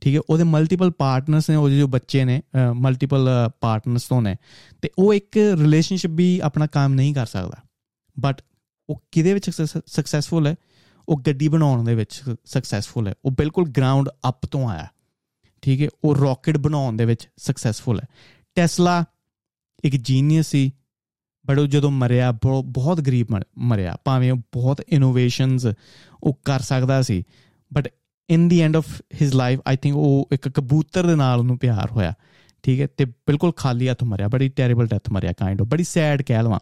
[0.00, 0.20] ਠੀਕ ਹੈ?
[0.30, 3.28] ਉਹਦੇ ਮਲਟੀਪਲ ਪਾਰਟਨਰਸ ਨੇ ਉਹਦੇ ਜੋ ਬੱਚੇ ਨੇ ਮਲਟੀਪਲ
[3.60, 4.36] ਪਾਰਟਨਰਸ ਤੋਂ ਨੇ।
[4.82, 7.56] ਤੇ ਉਹ ਇੱਕ ਰਿਲੇਸ਼ਨਸ਼ਿਪ ਵੀ ਆਪਣਾ ਕੰਮ ਨਹੀਂ ਕਰ ਸਕਦਾ।
[8.20, 8.42] ਬਟ
[8.90, 9.50] ਉਹ ਕਿਹਦੇ ਵਿੱਚ
[9.86, 10.54] ਸਕਸੈਸਫੁਲ ਹੈ?
[11.08, 14.86] ਉਹ ਗੱਡੀ ਬਣਾਉਣ ਦੇ ਵਿੱਚ ਸਕਸੈਸਫੁਲ ਹੈ। ਉਹ ਬਿਲਕੁਲ ਗਰਾਊਂਡ ਅਪ ਤੋਂ ਆਇਆ।
[15.62, 15.88] ਠੀਕ ਹੈ?
[16.04, 18.06] ਉਹ ਰਾਕਟ ਬਣਾਉਣ ਦੇ ਵਿੱਚ ਸਕਸੈਸਫੁਲ ਹੈ।
[18.54, 19.04] ਟੈਸਲਾ
[19.84, 20.70] ਇੱਕ ਜੀਨੀਅਸ ਸੀ।
[21.46, 22.32] ਬਟ ਉਹ ਜਦੋਂ ਮਰਿਆ
[22.64, 23.26] ਬਹੁਤ ਗਰੀਬ
[23.58, 25.66] ਮਰਿਆ। ਭਾਵੇਂ ਉਹ ਬਹੁਤ ਇਨੋਵੇਸ਼ਨਸ
[26.22, 27.22] ਉਹ ਕਰ ਸਕਦਾ ਸੀ
[27.74, 27.88] but
[28.30, 28.86] in the end of
[29.22, 32.12] his life I think ਉਹ ਇੱਕ ਕਬੂਤਰ ਦੇ ਨਾਲ ਉਹਨੂੰ ਪਿਆਰ ਹੋਇਆ।
[32.62, 32.86] ਠੀਕ ਹੈ?
[32.96, 36.60] ਤੇ ਬਿਲਕੁਲ ਖਾਲੀ ਹੱਥ ਮਰਿਆ। ਬੜੀ ਟੈਰੀਬਲ ਡੈਥ ਮਰਿਆ ਕਾਈਂਡ ਆਫ ਬੜੀ ਸੈਡ ਕਹਿ ਲਵਾਂ।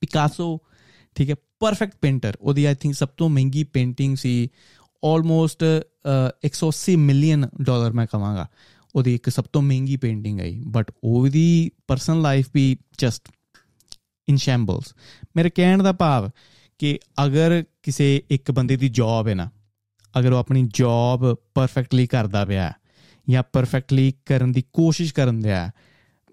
[0.00, 0.58] ਪਿਕਾਸੋ
[1.14, 1.34] ਠੀਕ ਹੈ?
[1.60, 4.48] ਪਰਫੈਕਟ ਪੇਂਟਰ ਉਹਦੀ ਆਈ ਥਿੰਕ ਸਭ ਤੋਂ ਮਹਿੰਗੀ ਪੇਂਟਿੰਗ ਸੀ।
[5.04, 5.64] ਆਲਮੋਸਟ
[6.46, 8.46] 180 ਮਿਲੀਅਨ ਡਾਲਰ ਮੈਂ ਕਹਾਂਗਾ
[8.96, 13.28] ਉਹਦੀ ਇੱਕ ਸਭ ਤੋਂ ਮਹਿੰਗੀ ਪੇਂਟਿੰਗ ਆਈ। ਬਟ ਉਹਦੀ ਪਰਸਨਲ ਲਾਈਫ ਵੀ ਜਸਟ
[14.28, 14.94] ਇਨ ਸ਼ੈਂਬਲਸ
[15.36, 16.30] ਮੇਰੇ ਕਹਿਣ ਦਾ ਭਾਵ
[16.78, 19.50] ਕਿ ਅਗਰ ਕਿਸੇ ਇੱਕ ਬੰਦੇ ਦੀ ਜੌਬ ਹੈ ਨਾ,
[20.18, 22.72] ਅਗਰ ਉਹ ਆਪਣੀ ਜੌਬ ਪਰਫੈਕਟਲੀ ਕਰਦਾ ਪਿਆ
[23.28, 25.70] ਜਾਂ ਪਰਫੈਕਟਲੀ ਕਰਨ ਦੀ ਕੋਸ਼ਿਸ਼ ਕਰਨ ਦਿਆ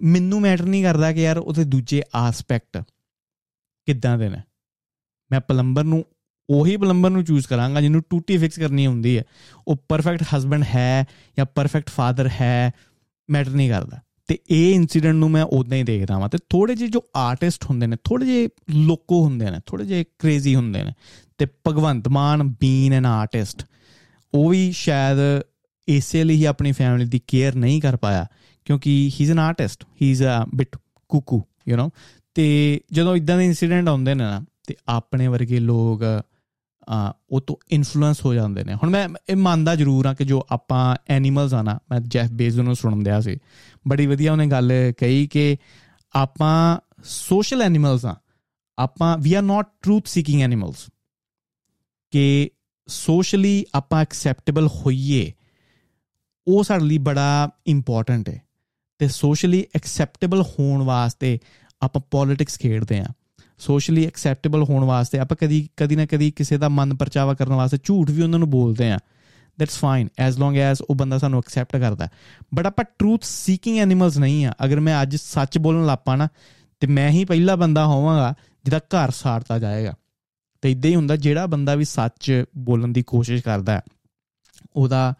[0.01, 2.83] ਮੈਨੂੰ ਮੈਟਰ ਨਹੀਂ ਕਰਦਾ ਕਿ ਯਾਰ ਉਹਦੇ ਦੂਜੇ ਆਸਪੈਕਟ
[3.85, 4.41] ਕਿੱਦਾਂ ਦੇ ਨੇ।
[5.31, 6.05] ਮੈਂ ਪਲੰਬਰ ਨੂੰ,
[6.49, 9.23] ਉਹੀ ਪਲੰਬਰ ਨੂੰ ਚੂਜ਼ ਕਰਾਂਗਾ ਜਿਹਨੂੰ ਟੂਟੀ ਫਿਕਸ ਕਰਨੀ ਹੁੰਦੀ ਹੈ।
[9.67, 11.05] ਉਹ ਪਰਫੈਕਟ ਹਸਬੰਡ ਹੈ
[11.37, 12.71] ਜਾਂ ਪਰਫੈਕਟ ਫਾਦਰ ਹੈ
[13.29, 14.01] ਮੈਟਰ ਨਹੀਂ ਕਰਦਾ।
[14.31, 17.87] ਤੇ ਇਹ ਇਨਸੀਡੈਂਟ ਨੂੰ ਮੈਂ ਉਦਾਂ ਹੀ ਦੇਖਦਾ ਹਾਂ ਤੇ ਥੋੜੇ ਜਿਹੇ ਜੋ ਆਰਟਿਸਟ ਹੁੰਦੇ
[17.87, 20.93] ਨੇ ਥੋੜੇ ਜਿਹੇ ਲੋਕੋ ਹੁੰਦੇ ਨੇ ਥੋੜੇ ਜਿਹੇ ਕ੍ਰੇਜ਼ੀ ਹੁੰਦੇ ਨੇ
[21.37, 23.65] ਤੇ ਭਗਵੰਤ ਮਾਨ ਬੀਨ ਐਨ ਆਰਟਿਸਟ
[24.33, 25.17] ਉਹ ਵੀ ਸ਼ਾਇਦ
[25.87, 28.25] ਇਸੇ ਲਈ ਹੀ ਆਪਣੀ ਫੈਮਿਲੀ ਦੀ ਕੇਅਰ ਨਹੀਂ ਕਰ ਪਾਇਆ
[28.65, 30.77] ਕਿਉਂਕਿ he is an artist he is a bit
[31.09, 31.89] cuckoo you know
[32.33, 36.01] ਤੇ ਜਦੋਂ ਇਦਾਂ ਦੇ ਇਨਸੀਡੈਂਟ ਆਉਂਦੇ ਨੇ ਨਾ ਤੇ ਆਪਣੇ ਵਰਗੇ ਲੋਕ
[37.29, 40.95] ਉਹ ਤੋਂ ਇਨਫਲੂਐਂਸ ਹੋ ਜਾਂਦੇ ਨੇ। ਹੁਣ ਮੈਂ, ਇਹ ਮੰਨਦਾ ਜ਼ਰੂਰ ਆ ਕਿ ਜੋ ਆਪਾਂ
[41.07, 43.37] ਐਨੀਮਲਸ ਆ ਨਾ, ਮੈਂ ਜੈਫ ਬੇਜ਼ੋ ਨੂੰ ਸੁਣਨ ਸੀ।
[43.87, 45.57] ਬੜੀ ਵਧੀਆ ਉਹਨੇ ਗੱਲ ਕਹੀ ਕਿ
[46.15, 48.15] ਆਪਾਂ ਸੋਸ਼ਲ ਐਨੀਮਲਸ ਆ।
[48.77, 50.89] ਆਪਾਂ we are not truth seeking animals
[52.11, 52.49] ਕਿ
[52.87, 55.33] ਸੋਸ਼ਲੀ ਆਪਾਂ ਐਕਸੈਪਟੇਬਲ ਹੋਈਏ,
[56.47, 58.41] ਉਹ ਸਾਡੇ ਲਈ ਬੜਾ ਇੰਪੋਰਟੈਂਟ ਹੈ
[58.97, 61.39] ਤੇ ਸੋਸ਼ਲੀ ਐਕਸੈਪਟੇਬਲ ਹੋਣ ਵਾਸਤੇ
[61.81, 63.05] ਆਪਾਂ ਪੋਲਿਟਿਕਸ ਖੇਡਦੇ ਆ।
[63.61, 67.77] ਸੋਸ਼ਲੀ ਐਕਸੈਪਟੇਬਲ ਹੋਣ ਵਾਸਤੇ, ਆਪਾਂ ਕਦੀ ਕਦੀ ਨਾ ਕਦੀ ਕਿਸੇ ਦਾ ਮਨ ਪਰਚਾਵਾ ਕਰਨ ਵਾਸਤੇ
[67.83, 68.99] ਝੂਠ ਵੀ ਉਹਨਾਂ ਨੂੰ ਬੋਲਦੇ ਆ।
[69.59, 72.07] That's fine as long as ਉਹ ਬੰਦਾ ਸਾਨੂੰ ਐਕਸੈਪਟ ਕਰਦਾ।
[72.53, 76.27] ਬਟ ਆਪਾਂ ਟਰੂਥ ਸੀਕਿੰਗ ਐਨੀਮਲਸ ਨਹੀਂ ਆ। ਅਗਰ ਮੈਂ ਅੱਜ ਸੱਚ ਬੋਲਣ ਲੱਪਾ ਨਾ,
[76.79, 78.33] ਤੇ ਮੈਂ ਹੀ ਪਹਿਲਾ ਬੰਦਾ ਹੋਵਾਂਗਾ,
[78.65, 79.93] ਜਿਹਦਾ ਘਰ ਸਾੜਤਾ ਜਾਏਗਾ।
[80.61, 83.81] ਤੇ ਇਦਾਂ ਹੀ ਹੁੰਦਾ, ਜਿਹੜਾ ਬੰਦਾ ਵੀ ਸੱਚ ਬੋਲਣ ਦੀ ਕੋਸ਼ਿਸ਼ ਕਰਦਾ ਹੈ,
[84.75, 85.13] ਉਹਦਾ,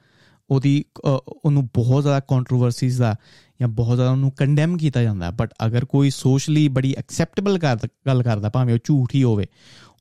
[0.50, 3.16] ਉਹਦੀ ਉਹਨੂੰ ਬਹੁਤ ਜ਼ਿਆਦਾ ਕੰਟਰੋਵਰਸੀਜ਼ ਦਾ
[3.62, 8.50] ਜਾਂ ਬਹੁਤ ਜ਼ਿਆਦਾ ਉਹਨੂੰ ਕੰਡੈਮ ਕੀਤਾ ਜਾਂਦਾ ਬਟ ਅਗਰ ਕੋਈ ਸੋਸ਼ਲੀ ਬੜੀ ਐਕਸੈਪਟੇਬਲ ਗੱਲ ਕਰਦਾ,
[8.50, 9.46] ਭਾਵੇਂ ਉਹ ਝੂਠ ਹੀ ਹੋਵੇ,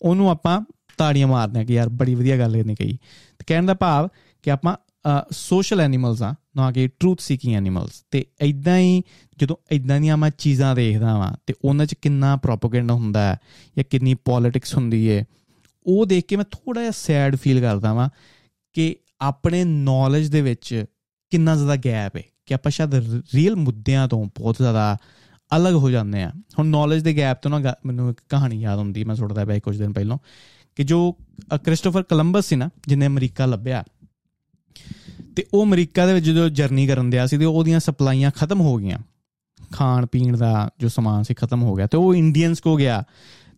[0.03, 0.61] ਉਹਨੂੰ ਆਪਾਂ
[0.99, 2.96] ਤਾੜੀਆਂ ਮਾਰਦੇ ਆ ਕਿ ਯਾਰ ਬੜੀ ਵਧੀਆ ਗੱਲ ਇਹਨੇ ਕਹੀ।
[3.38, 4.09] ਤੇ ਕਹਿਣ ਦਾ ਭਾਵ
[4.44, 4.77] ਕਿ ਆਪਾਂ
[5.33, 9.03] ਸੋਸ਼ਲ ਐਨੀਮਲਸ ਆ ਨਾ ਕਿ ਟਰੂਥ ਸੀਕਿੰਗ ਐਨੀਮਲਸ ਤੇ ਇਦਾਂ ਹੀ
[9.38, 13.38] ਜਦੋਂ ਇਦਾਂ ਦੀਆਂ ਮੈਂ ਚੀਜ਼ਾਂ ਦੇਖਦਾ ਵਾਂ, ਤੇ ਉਹਨਾਂ 'ਚ ਕਿੰਨਾ ਪ੍ਰੋਪਗੈਂਡਾ ਹੁੰਦਾ ਹੈ,
[13.77, 15.25] ਜਾਂ ਕਿੰਨੀ ਪੋਲਿਟਿਕਸ ਹੁੰਦੀ ਹੈ
[15.87, 18.09] ਉਹ ਦੇਖ ਕੇ ਮੈਂ ਥੋੜਾ ਜਿਹਾ ਸੈਡ ਫੀਲ ਕਰਦਾ ਵਾਂ
[18.77, 20.85] ਕਿ ਆਪਣੇ ਨੌਲੇਜ ਦੇ ਵਿੱਚ
[21.33, 22.94] ਕਿੰਨਾ ਜ਼ਿਆਦਾ ਗੈਪ ਹੈ ਕਿ ਆਪਾਂ ਸ਼ਾਇਦ
[23.34, 24.96] ਰੀਅਲ ਮੁੱਦਿਆਂ ਤੋਂ ਬਹੁਤ ਜ਼ਿਆਦਾ
[25.56, 29.04] ਅਲੱਗ ਹੋ ਜਾਂਦੇ ਆ ਹੁਣ ਨੌਲੇਜ ਦੇ ਗੈਪ ਤੋਂ ਨਾ ਮੈਨੂੰ ਇੱਕ ਕਹਾਣੀ ਯਾਦ ਆਉਂਦੀ
[29.04, 30.18] ਮੈਂ ਸੁਣਦਾ ਪਿਆ ਕੁਝ ਦਿਨ ਪਹਿਲਾਂ,
[30.76, 31.16] ਕਿ ਜੋ
[31.64, 33.84] ਕ੍ਰਿਸਟੋਫਰ ਕੋਲੰਬਸ ਸੀ ਨਾ, ਜਿਹਨੇ ਅਮਰੀਕਾ ਲੱਭਿਆ,
[35.36, 38.76] ਤੇ ਉਹ ਅਮਰੀਕਾ ਦੇ ਵਿੱਚ ਜਦੋਂ ਜਰਨੀ ਕਰਨ ਦਿਆ ਸੀ, ਤੇ ਉਹਦੀਆਂ ਸਪਲਾਈਆਂ ਖਤਮ ਹੋ
[38.76, 38.98] ਗਈਆਂ।
[39.72, 43.04] ਖਾਣ ਪੀਣ ਦਾ ਜੋ ਸਮਾਨ ਸੀ, ਖਤਮ ਹੋ ਗਿਆ। ਤੇ ਉਹ ਇੰਡੀਅਨਸ ਕੋ ਗਿਆ।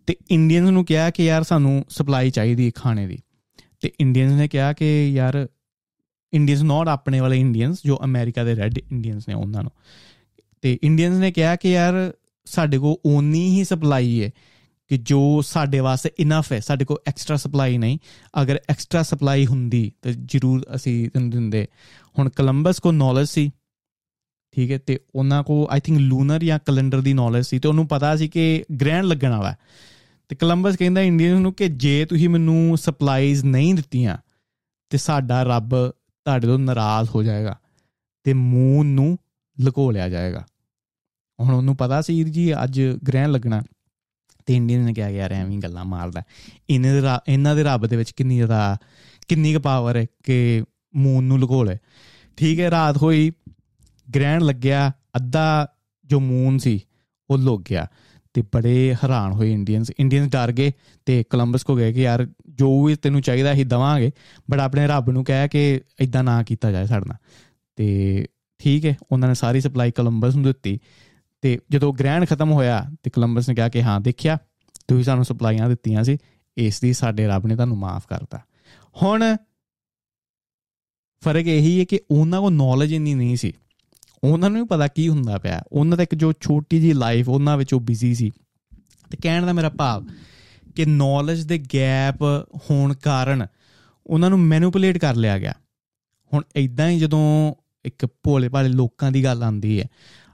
[0.06, 3.18] ਤੇ ਇੰਡੀਅਨਸ ਨੂੰ ਕਿਹਾ ਕਿ ਯਾਰ ਸਾਨੂੰ ਸਪਲਾਈ ਚਾਹੀਦੀ ਹੈ ਖਾਣੇ ਦੀ।
[3.80, 5.48] ਤੇ ਇੰਡੀਅਨਸ ਨੇ ਕਿਹਾ ਕਿ ਯਾਰ
[6.32, 9.70] ਇੰਡੀਅਨਸ ਨਾਟ ਆਪਣੇ ਵਾਲੇ ਇੰਡੀਅਨਸ ਜੋ ਅਮਰੀਕਾ ਦੇ ਰੈੱਡ ਇੰਡੀਅਨਸ ਨੇ ਉਹਨਾਂ ਨੂੰ।
[10.62, 12.12] ਤੇ ਇੰਡੀਅਨਸ ਨੇ ਕਿਹਾ ਕਿ ਯਾਰ
[12.46, 14.30] ਸਾਡੇ ਕੋਲ ਓਨੀ ਹੀ ਸਪਲਾਈ ਹੈ
[14.90, 17.98] ਕਿ ਜੋ ਸਾਡੇ ਵਾਸਤੇ ਇਨਫ ਹੈ ਸਾਡੇ ਕੋਲ ਐਕਸਟਰਾ ਸਪਲਾਈ ਨਹੀਂ।
[18.42, 21.66] ਅਗਰ ਐਕਸਟਰਾ ਸਪਲਾਈ ਹੁੰਦੀ ਤਾਂ ਜ਼ਰੂਰ ਅਸੀਂ ਤੈਨੂੰ ਦਿੰਦੇ।
[22.18, 23.50] ਹੁਣ ਕੋਲੰਬਸ ਕੋ ਨੌਲੇਜ ਸੀ,
[24.54, 27.86] ਠੀਕ ਹੈ ਤੇ ਉਹਨਾਂ ਕੋ ਆਈ ਥਿੰਕ ਲੂਨਰ ਜਾਂ ਕੈਲੰਡਰ ਦੀ ਨੌਲੇਜ ਸੀ, ਤੇ ਉਹਨੂੰ
[27.88, 29.54] ਪਤਾ ਸੀ ਕਿ ਗ੍ਰੈਂਡ ਲੱਗਣ ਵਾਲਾ।
[30.30, 34.16] ਤੇ ਕੋਲੰਬਸ ਕਹਿੰਦਾ ਇੰਡੀਅਨਸ ਨੂੰ ਕਿ ਜੇ ਤੁਸੀਂ ਮੈਨੂੰ ਸਪਲਾਈਜ਼ ਨਹੀਂ ਦਿੱਤੀਆਂ,
[34.90, 35.74] ਤੇ ਸਾਡਾ ਰੱਬ
[36.24, 37.58] ਤੁਹਾਡੇ ਤੋਂ ਨਾਰਾਜ਼ ਹੋ ਜਾਏਗਾ
[38.24, 39.18] ਤੇ ਮੂਨ ਨੂੰ
[39.60, 40.46] ਲੁਕੋ ਲਿਆ ਜਾਏਗਾ।
[41.40, 43.62] ਹੁਣ ਉਹਨੂੰ ਪਤਾ ਸੀ ਜੀ, ਅੱਜ ਗ੍ਰਹਿਣ ਲੱਗਣਾ।
[44.46, 46.22] ਤੇ ਇੰਡੀਅਨ ਨੇ ਕਿਹਾ, ਯਾਰ ਐਵੇਂ ਗੱਲਾਂ ਮਾਰਦਾ
[46.70, 48.76] ਇਹਨਾਂ ਦੇ ਇਹਨਾਂ ਦੇ ਰੱਬ ਦੇ ਵਿੱਚ ਕਿੰਨੀ ਜ਼ਿਆਦਾ,
[49.28, 50.64] ਕਿੰਨੀ ਕੁ ਪਾਵਰ ਹੈ ਕਿ
[50.96, 51.76] ਮੂਨ ਨੂੰ ਲੁਕੋ ਲੈ
[52.36, 53.32] ਠੀਕ ਹੈ, ਰਾਤ ਹੋਈ,
[54.14, 55.68] ਗ੍ਰਹਿਣ ਲੱਗਿਆ, ਅੱਧਾ
[56.04, 56.80] ਜੋ ਮੂਨ ਸੀ,
[57.30, 57.86] ਉਹ ਲੁਕ ਗਿਆ।
[58.34, 60.72] ਤੇ ਬੜੇ ਹੈਰਾਨ ਹੋਏ ਇੰਡੀਅਨਸ। ਇੰਡੀਅਨਸ ਡਰ ਗਏ
[61.06, 64.10] ਤੇ ਕੋਲੰਬਸ ਕੋ ਗਏ ਕਿ ਯਾਰ ਜੋ ਵੀ ਤੈਨੂੰ ਚਾਹੀਦਾ ਅਸੀਂ ਦਵਾਂਗੇ
[64.50, 67.16] ਬਟ ਆਪਣੇ ਰੱਬ ਨੂੰ ਕਹਿ ਕਿ ਇਦਾਂ ਨਾ ਕੀਤਾ ਜਾਏ ਸਾਡੇ ਨਾਲ।
[67.76, 68.26] ਤੇ
[68.58, 70.78] ਠੀਕ ਹੈ, ਉਹਨਾਂ ਨੇ ਸਾਰੀ ਸਪਲਾਈ ਕੋਲੰਬਸ ਨੂੰ ਦਿੱਤੀ।
[71.40, 74.38] ਤੇ ਜਦੋਂ ਗ੍ਰੈਂਡ ਖਤਮ ਹੋਇਆ ਤੇ ਕੋਲੰਬਸ ਨੇ ਕਿਹਾ ਕਿ ਹਾਂ, ਦੇਖਿਆ,
[74.88, 76.16] ਤੁਸੀਂ ਸਾਨੂੰ ਸਪਲਾਈਆਂ ਦਿੱਤੀਆਂ ਸੀ,
[76.56, 78.38] ਇਸ ਦੀ ਸਾਡੇ ਰੱਬ ਨੇ ਤੁਹਾਨੂੰ ਮਾਫ ਕਰਤਾ।
[79.02, 79.36] ਹੁਣ
[81.24, 83.52] ਫ਼ਰਕ ਇਹੀ ਹੈ ਕਿ ਉਹਨਾਂ ਕੋ ਨੌਲੇਜ ਇੰਨੀ ਨਹੀਂ ਸੀ।
[84.24, 87.56] ਉਹਨਾਂ ਨੂੰ ਵੀ ਪਤਾ ਕੀ ਹੁੰਦਾ ਪਿਆ। ਉਹਨਾਂ ਦਾ ਇੱਕ ਜੋ ਛੋਟੀ ਜੀ ਲਾਈਫ ਉਹਨਾਂ
[87.56, 88.30] ਵਿੱਚ ਉਹ ਬਿਜ਼ੀ ਸੀ।
[89.10, 90.06] ਤੇ ਕਹਿਣ ਦਾ ਮੇਰਾ ਭਾਵ
[90.76, 92.22] ਕਿ ਨੌਲੇਜ ਦੇ ਗੈਪ
[92.70, 93.46] ਹੋਣ ਕਾਰਨ
[94.06, 95.52] ਉਹਨਾਂ ਨੂੰ ਮੈਨੂਪੂਲੇਟ ਕਰ ਲਿਆ ਗਿਆ।
[96.32, 97.54] ਹੁਣ ਇਦਾਂ ਹੀ ਜਦੋਂ
[97.84, 99.86] ਇੱਕ ਭੋਲੇ ਭਾਲੇ ਲੋਕਾਂ ਦੀ ਗੱਲ ਆਉਂਦੀ ਹੈ,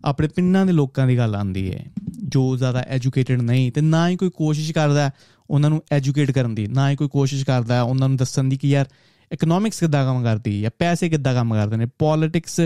[0.04, 1.84] ਆਪਣੇ ਪਿੰਡਾਂ ਦੇ ਲੋਕਾਂ ਦੀ ਗੱਲ ਆਉਂਦੀ ਹੈ,
[2.24, 5.10] ਜੋ ਜ਼ਿਆਦਾ ਐਜੂਕੇਟਿਡ ਨਹੀਂ ਤੇ ਨਾ ਹੀ ਕੋਈ ਕੋਸ਼ਿਸ਼ ਕਰਦਾ
[5.50, 8.68] ਉਹਨਾਂ ਨੂੰ ਐਜੂਕੇਟ ਕਰਨ ਦੀ, ਨਾ ਹੀ ਕੋਈ ਕੋਸ਼ਿਸ਼ ਕਰਦਾ ਉਹਨਾਂ ਨੂੰ ਦੱਸਣ ਦੀ ਕਿ
[8.68, 8.86] ਯਾਰ
[9.32, 12.60] ਇਕਨੋਮਿਕਸ ਕਿੱਦਾਂ ਕੰਮ ਕਰਦੀ ਹੈ ਜਾਂ ਪੈਸੇ ਕਿੱਦਾਂ ਕੰਮ ਕਰਦੇ ਨੇ ਪੋਲਿਟਿਕਸ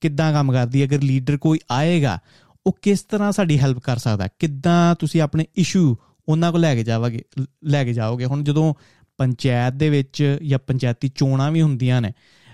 [0.00, 2.18] ਕਿੱਦਾਂ ਕੰਮ ਕਰਦੀ ਹੈ, ਅਗਰ ਲੀਡਰ ਕੋਈ ਆਏਗਾ,
[2.66, 5.96] ਉਹ ਕਿਸ ਤਰ੍ਹਾਂ ਸਾਡੀ ਹੈਲਪ ਕਰ ਸਕਦਾ, ਕਿੱਦਾਂ ਤੁਸੀਂ ਆਪਣੇ ਇਸ਼ੂ
[6.28, 7.22] ਉਹਨਾਂ ਕੋਲ ਲੈ ਕੇ ਜਾਵਾਂਗੇ,
[7.64, 8.74] ਲੈ ਕੇ ਜਾਓਗੇ। ਹੁਣ ਜਦੋਂ
[9.18, 12.12] ਪੰਚਾਇਤ ਦੇ ਵਿੱਚ ਜਾਂ ਪੰਚਾਇਤੀ ਚੋਣਾਂ ਵੀ ਹੁੰਦੀਆਂ ਨੇ,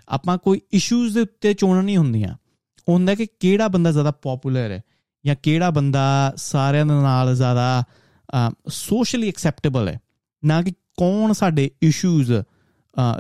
[0.09, 2.35] ਆਪਾਂ ਕੋਈ ਇਸ਼ੂਜ਼ ਦੇ ਉੱਤੇ ਚੋਣਾਂ ਨਹੀਂ ਹੁੰਦੀਆਂ।
[2.89, 4.83] ਹੁੰਦਾ ਕਿ ਕਿਹੜਾ ਬੰਦਾ ਜ਼ਿਆਦਾ ਪਪੂਲਰ ਹੈ
[5.25, 7.83] ਜਾਂ ਕਿਹੜਾ ਬੰਦਾ ਸਾਰਿਆਂ ਦੇ ਨਾਲ ਜ਼ਿਆਦਾ
[8.69, 9.99] ਸੋਸ਼ਲੀ ਐਕਸੈਪਟੇਬਲ ਹੈ।
[10.43, 12.33] ਨਾ ਕਿ ਕੌਣ ਸਾਡੇ ਇਸ਼ੂਜ਼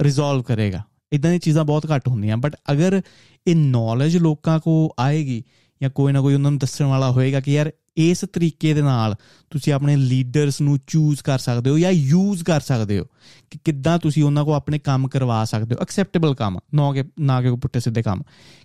[0.02, 0.82] ਰਿਜ਼ੋਲਵ ਕਰੇਗਾ।
[1.12, 3.00] ਇਦਾਂ ਦੀਆਂ ਚੀਜ਼ਾਂ ਬਹੁਤ ਘੱਟ ਹੁੰਦੀਆਂ। ਬਟ ਅਗਰ
[3.46, 5.42] ਇਹ ਨੌਲੇਜ ਲੋਕਾਂ ਕੋ ਆਏਗੀ
[5.80, 9.14] ਜਾਂ ਕੋਈ ਨਾ ਕੋਈ ਉਹਨਾਂ ਨੂੰ ਦੱਸਣ ਵਾਲਾ ਹੋਏਗਾ ਕਿ ਯਾਰ ਇਸ ਤਰੀਕੇ ਦੇ ਨਾਲ
[9.50, 13.04] ਤੁਸੀਂ ਆਪਣੇ ਲੀਡਰਸ ਨੂੰ ਚੂਜ਼ ਕਰ ਸਕਦੇ ਹੋ ਜਾਂ ਯੂਜ਼ ਕਰ ਸਕਦੇ ਹੋ
[13.50, 17.42] ਕਿ ਕਿੱਦਾਂ ਤੁਸੀਂ ਉਹਨਾਂ ਕੋ ਆਪਣੇ ਕੰਮ ਕਰਵਾ ਸਕਦੇ ਹੋ ਐਕਸੈਪਟੇਬਲ ਕੰਮ, ਨਾ ਕਿ ਨਾ
[17.42, 18.22] ਕਿ ਪੁੱਟੇ ਸਿੱਧੇ ਕੰਮ,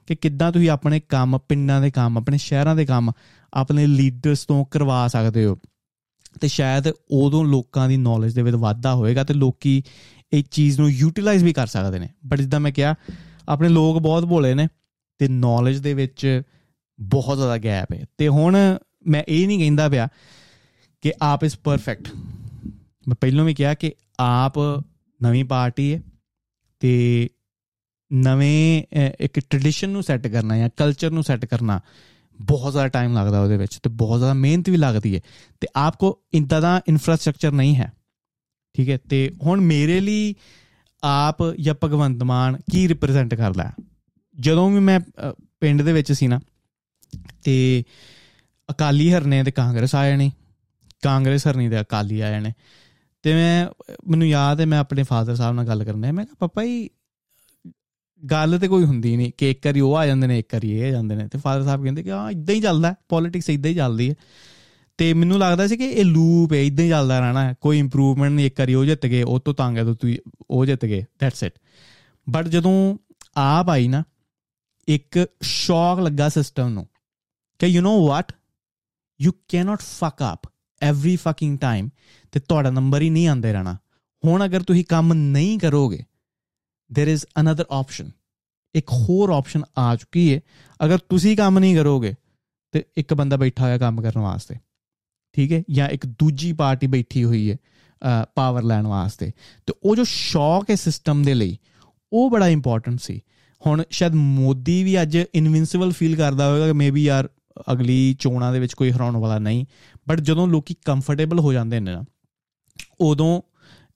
[0.07, 3.11] ਕਿ ਕਿੱਦਾਂ ਤੁਸੀਂ ਆਪਣੇ ਕੰਮ, ਪਿੰਡਾਂ ਦੇ ਕੰਮ, ਆਪਣੇ ਸ਼ਹਿਰਾਂ ਦੇ ਕੰਮ
[3.53, 5.57] ਆਪਣੇ ਲੀਡਰਸ ਤੋਂ ਕਰਵਾ ਸਕਦੇ ਹੋ।
[6.41, 9.83] ਤੇ ਸ਼ਾਇਦ ਉਦੋਂ ਲੋਕਾਂ ਦੀ ਨੌਲੇਜ ਦੇ ਵਿੱਚ ਵਾਧਾ ਹੋਏਗਾ ਤੇ ਲੋਕੀ
[10.33, 12.95] ਇਹ ਚੀਜ਼ ਨੂੰ ਯੂਟਿਲਾਈਜ਼ ਵੀ ਕਰ ਸਕਦੇ ਨੇ। ਬਟ ਜਿੱਦਾਂ ਮੈਂ ਕਿਹਾ,
[13.49, 14.67] ਆਪਣੇ ਲੋਕ ਬਹੁਤ ਭੋਲੇ ਨੇ
[15.17, 16.41] ਤੇ ਨੌਲੇਜ ਦੇ ਵਿੱਚ
[17.01, 20.07] ਬਹੁਤ ਜ਼ਿਆਦਾ ਗੈਪ ਹੈ। ਤੇ ਹੁਣ ਮੈਂ ਇਹ ਨਹੀਂ ਕਹਿੰਦਾ ਪਿਆ
[21.01, 22.07] ਕਿ ਆਪ ਇਸ ਪਰਫੈਕਟ
[23.07, 24.53] ਮੈਂ ਪਹਿਲਾਂ ਵੀ ਕਿਹਾ ਕਿ ਆਪ
[25.23, 26.01] ਨਵੀਂ ਪਾਰਟੀ ਹੈ
[26.79, 27.29] ਤੇ
[28.13, 28.83] ਨਵੇਂ
[29.19, 31.79] ਇੱਕ ਟ੍ਰੈਡੀਸ਼ਨ ਨੂੰ ਸੈੱਟ ਕਰਨਾ ਜਾਂ ਕਲਚਰ ਨੂੰ ਸੈੱਟ ਕਰਨਾ
[32.41, 35.21] ਬਹੁਤ ਜ਼ਿਆਦਾ ਟਾਈਮ ਲੱਗਦਾ ਉਹਦੇ ਵਿੱਚ ਤੇ ਬਹੁਤ ਜ਼ਿਆਦਾ ਮਿਹਨਤ ਵੀ ਲੱਗਦੀ ਹੈ
[35.61, 37.91] ਤੇ ਆਪ ਕੋ ਇੰਦਾ ਦਾ ਇਨਫਰਾਸਟ੍ਰਕਚਰ ਨਹੀਂ ਹੈ,
[38.73, 38.97] ਠੀਕ ਹੈ?
[38.97, 40.35] ਤੇ ਹੁਣ ਮੇਰੇ ਲਈ
[41.03, 43.71] ਆਪ ਜਾਂ ਭਗਵੰਤ ਮਾਨ ਕੀ ਰਿਪਰੈਜ਼ੈਂਟ ਕਰਦਾ
[44.39, 44.99] ਜਦੋਂ ਵੀ ਮੈਂ
[45.59, 46.39] ਪਿੰਡ ਦੇ ਵਿੱਚ ਸੀ ਨਾ
[47.43, 47.83] ਤੇ
[48.71, 50.31] ਅਕਾਲੀ ਹਰਨੇ ਤੇ ਕਾਂਗਰਸ ਆਏ ਨੇ।
[51.03, 52.53] ਕਾਂਗਰਸ ਹਰਨੀ ਤੇ ਅਕਾਲੀ ਆਏ ਨੇ।
[53.21, 53.67] ਤੇ ਮੈਂ,
[54.07, 56.89] ਮੈਨੂੰ ਯਾਦ ਹੈ, ਮੈਂ ਆਪਣੇ ਫਾਦਰ ਸਾਹਿਬ ਨਾਲ ਗੱਲ ਕਰਨੇ ਮੈਂ ਕਿਹਾ, ਪਾਪਾ ਜੀ,
[58.31, 60.87] ਗੱਲ ਤੇ ਕੋਈ ਹੁੰਦੀ ਨਹੀਂ। ਕਿ ਇੱਕ ਵਾਰੀ ਉਹ ਆ ਜਾਂਦੇ ਨੇ, ਇੱਕ ਵਾਰੀ ਇਹ
[60.87, 63.75] ਆ ਜਾਂਦੇ ਨੇ। ਤੇ ਫਾਦਰ ਸਾਹਿਬ ਕਹਿੰਦੇ ਕਿ, ਹਾਂ ਇਦਾਂ ਹੀ ਚੱਲਦਾ ਪੋਲਿਟਿਕਸ ਇਦਾਂ ਹੀ
[63.75, 64.15] ਚੱਲਦੀ ਹੈ।
[64.97, 68.45] ਤੇ ਮੈਨੂੰ ਲੱਗਦਾ ਸੀ ਕਿ ਇਹ ਲੂਪ ਹੈ ਇਦਾਂ ਹੀ ਚੱਲਦਾ ਰਹਿਣਾ ਕੋਈ ਇੰਪਰੂਵਮੈਂਟ ਨਹੀਂ,
[68.45, 70.15] ਇੱਕ ਵਾਰੀ ਉਹ ਜਿੱਤ ਗਏ, ਉਹ ਤੋਂ ਤੰਗ ਹੈ ਤੂੰ
[70.49, 71.53] ਉਹ ਜਿੱਤ ਗਏ। ਦੈਟਸ ਇਟ
[72.29, 72.97] ਬਟ ਜਦੋਂ
[73.37, 74.03] ਆਪ ਆਈ ਨਾ,
[74.87, 76.87] ਇੱਕ ਸ਼ੌਕ ਲੱਗਾ ਸਿਸਟਮ ਨੂੰ।
[77.59, 78.31] ਕਿ you know what
[79.20, 80.50] you cannot fuck up
[80.82, 81.88] every fucking time
[82.32, 83.76] ਤੇ ਤੁਹਾਡਾ ਨੰਬਰ ਹੀ ਨਹੀਂ ਆਉਂਦੇ ਰਹਿਣਾ
[84.24, 86.04] ਹੁਣ ਅਗਰ ਤੁਸੀਂ ਕੰਮ ਨਹੀਂ ਕਰੋਗੇ
[86.90, 88.10] देयर इज ਅਨਦਰ ਆਪਸ਼ਨ
[88.74, 90.40] ਇੱਕ ਹੋਰ ਆਪਸ਼ਨ ਆ ਚੁੱਕੀ ਹੈ
[90.84, 92.14] ਅਗਰ ਤੁਸੀਂ ਕੰਮ ਨਹੀਂ ਕਰੋਗੇ
[92.72, 94.54] ਤੇ ਇੱਕ ਬੰਦਾ ਬੈਠਾ ਹੋਇਆ ਕੰਮ ਕਰਨ ਵਾਸਤੇ
[95.32, 97.56] ਠੀਕ ਹੈ ਜਾਂ ਇੱਕ ਦੂਜੀ ਪਾਰਟੀ ਬੈਠੀ ਹੋਈ ਹੈ
[98.34, 99.32] ਪਾਵਰ ਲੈਣ ਵਾਸਤੇ
[99.66, 101.58] ਤੇ ਉਹ ਜੋ ਸ਼ੌਕ ਹੈ ਸਿਸਟਮ ਦੇ ਲਈ
[102.12, 103.20] ਉਹ ਬੜਾ ਇੰਪੋਰਟੈਂਟ ਸੀ
[103.66, 107.28] ਹੁਣ ਸ਼ਾਇਦ ਮੋਦੀ ਵੀ ਅੱਜ ਇਨਵਿੰਸਿਬਲ ਫੀਲ ਕਰਦਾ ਹੋਵੇਗਾ ਕਿ ਮੇਬੀ ਯਾਰ
[107.71, 109.65] ਅਗਲੀ ਚੋਣਾਂ ਦੇ ਵਿੱਚ ਕੋਈ ਹਰਾਉਣ ਵਾਲਾ ਨਹੀਂ।
[110.09, 112.03] ਬਟ ਜਦੋਂ ਲੋਕੀ ਕੰਫਰਟੇਬਲ ਹੋ ਜਾਂਦੇ ਨੇ ਨਾ,
[113.01, 113.41] ਉਦੋਂ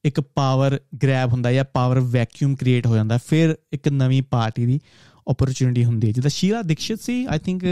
[0.05, 4.79] ਇੱਕ ਪਾਵਰ ਗ੍ਰੈਬ ਹੁੰਦਾ ਜਾਂ ਪਾਵਰ ਵੈਕਿਊਮ ਕ੍ਰੀਏਟ ਹੋ ਜਾਂਦਾ। ਫਿਰ ਇੱਕ ਨਵੀਂ ਪਾਰਟੀ ਦੀ
[5.27, 7.63] ਓਪਰਚ्युनिटी ਹੁੰਦੀ ਹੈ। ਜਿੱਦਾਂ ਸ਼ੀਲਾ ਦੀਕਸ਼ਿਤ ਸੀ ਆਈ ਥਿੰਕ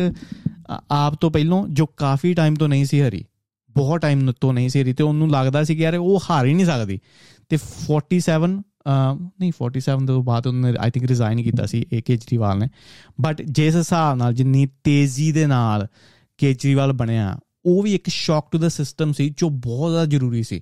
[0.91, 3.23] ਆਪ ਤੋਂ ਪਹਿਲਾਂ, ਜੋ ਕਾਫੀ ਟਾਈਮ ਤੋਂ ਨਹੀਂ ਸੀ ਹਰੀ,
[3.71, 6.53] ਬਹੁਤ ਟਾਈਮ ਤੋਂ ਨਹੀਂ ਸੀ ਹਰੀ, ਤੇ ਉਹਨੂੰ ਲੱਗਦਾ ਸੀ ਕਿ ਯਾਰ ਉਹ ਹਾਰ ਹੀ
[6.53, 6.99] ਨਹੀਂ ਸਕਦੀ।
[7.49, 8.61] ਤੇ 47
[9.39, 12.67] ਨਹੀਂ 47 ਤੋਂ ਬਾਅਦ ਉਹਨੇ ਆਈ ਥਿੰਕ ਰਿਜ਼ਾਈਨ ਕੀਤਾ ਸੀ ਏ ਕੇਜਰੀਵਾਲ ਨੇ
[13.21, 15.87] ਬਟ ਜਿਸ ਹਿਸਾਬ ਨਾਲ ਜਿੰਨੀ ਤੇਜ਼ੀ ਦੇ ਨਾਲ
[16.37, 20.61] ਕੇਜਰੀਵਾਲ ਬਣਿਆ ਉਹ ਵੀ ਇੱਕ ਸ਼ੌਕ ਟੂ ਦਾ ਸਿਸਟਮ ਸੀ ਜੋ ਬਹੁਤ ਜ਼ਿਆਦਾ ਜ਼ਰੂਰੀ ਸੀ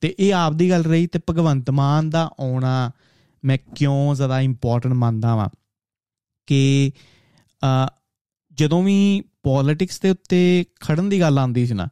[0.00, 2.90] ਤੇ ਇਹ ਆਪਦੀ ਗੱਲ ਰਹੀ ਤੇ ਭਗਵੰਤ ਮਾਨ ਦਾ ਆਉਣਾ
[3.44, 5.48] ਮੈਂ ਕਿਉਂ ਜ਼ਿਆਦਾ ਇੰਪੋਰਟੈਂਟ ਮੰਨਦਾ ਵਾਂ
[6.46, 6.92] ਕਿ
[8.58, 11.88] ਜਦੋਂ ਵੀ ਪੋਲਿਟਿਕਸ ਦੇ ਉੱਤੇ ਖੜਨ ਦੀ ਗੱਲ ਆਉਂਦੀ ਸੀ ਨਾ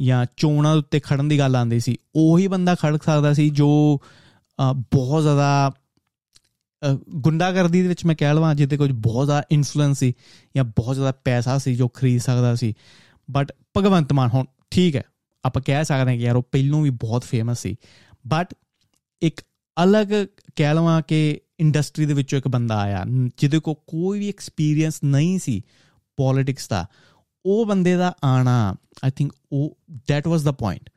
[0.00, 4.00] ਜਾਂ ਚੋਣਾਂ ਦੇ ਉੱਤੇ ਖੜਨ ਦੀ ਗੱਲ ਆਉਂਦੀ ਸੀ ਉਹੀ ਬੰਦਾ ਖੜ ਸਕਦਾ ਸੀ ਜੋ
[4.60, 5.72] ਬਹੁਤ ਜ਼ਿਆਦਾ
[7.16, 10.12] ਗੁੰਡਾਗਰਦੀ ਦੇ ਵਿੱਚ ਮੈਂ ਕਹਿ ਲਵਾਂ ਜਿੱਤੇ ਕੁਝ ਬਹੁਤ ਜ਼ਿਆਦਾ ਇਨਫਲੂਐਂਸ ਸੀ
[10.56, 12.74] ਜਾਂ ਬਹੁਤ ਜ਼ਿਆਦਾ ਪੈਸਾ ਸੀ ਜੋ ਖਰੀਦ ਸਕਦਾ ਸੀ।
[13.30, 15.02] ਬਟ ਭਗਵੰਤ ਮਾਨ, ਹੁਣ ਠੀਕ ਹੈ,
[15.44, 17.76] ਆਪਾਂ ਕਹਿ ਸਕਦੇ ਹਾਂ ਕਿ ਯਾਰ ਉਹ ਪਹਿਲੋਂ ਵੀ ਬਹੁਤ ਫੇਮਸ ਸੀ।
[18.26, 18.54] ਬਟ
[19.22, 19.40] ਇੱਕ
[19.76, 20.06] ਅਲੱਗ
[20.56, 23.04] ਕਹਿ ਲਵਾਂ ਕਿ ਇੰਡਸਟਰੀ ਦੇ ਵਿੱਚੋਂ ਇੱਕ ਬੰਦਾ ਆਇਆ,
[23.38, 25.62] ਜਿਹਦੇ ਕੋ ਕੋਈ ਵੀ ਐਕਸਪੀਰੀਅੰਸ ਨਹੀਂ ਸੀ
[26.16, 26.86] ਪੋਲਿਟਿਕਸ ਦਾ,
[27.46, 30.90] ਉਹ ਬੰਦੇ ਦਾ ਆਣਾ ਆਈ ਥਿੰਕ ਉਹ ਦੈਟ ਵਾਸ ਦਾ ਪੁਆਇੰਟ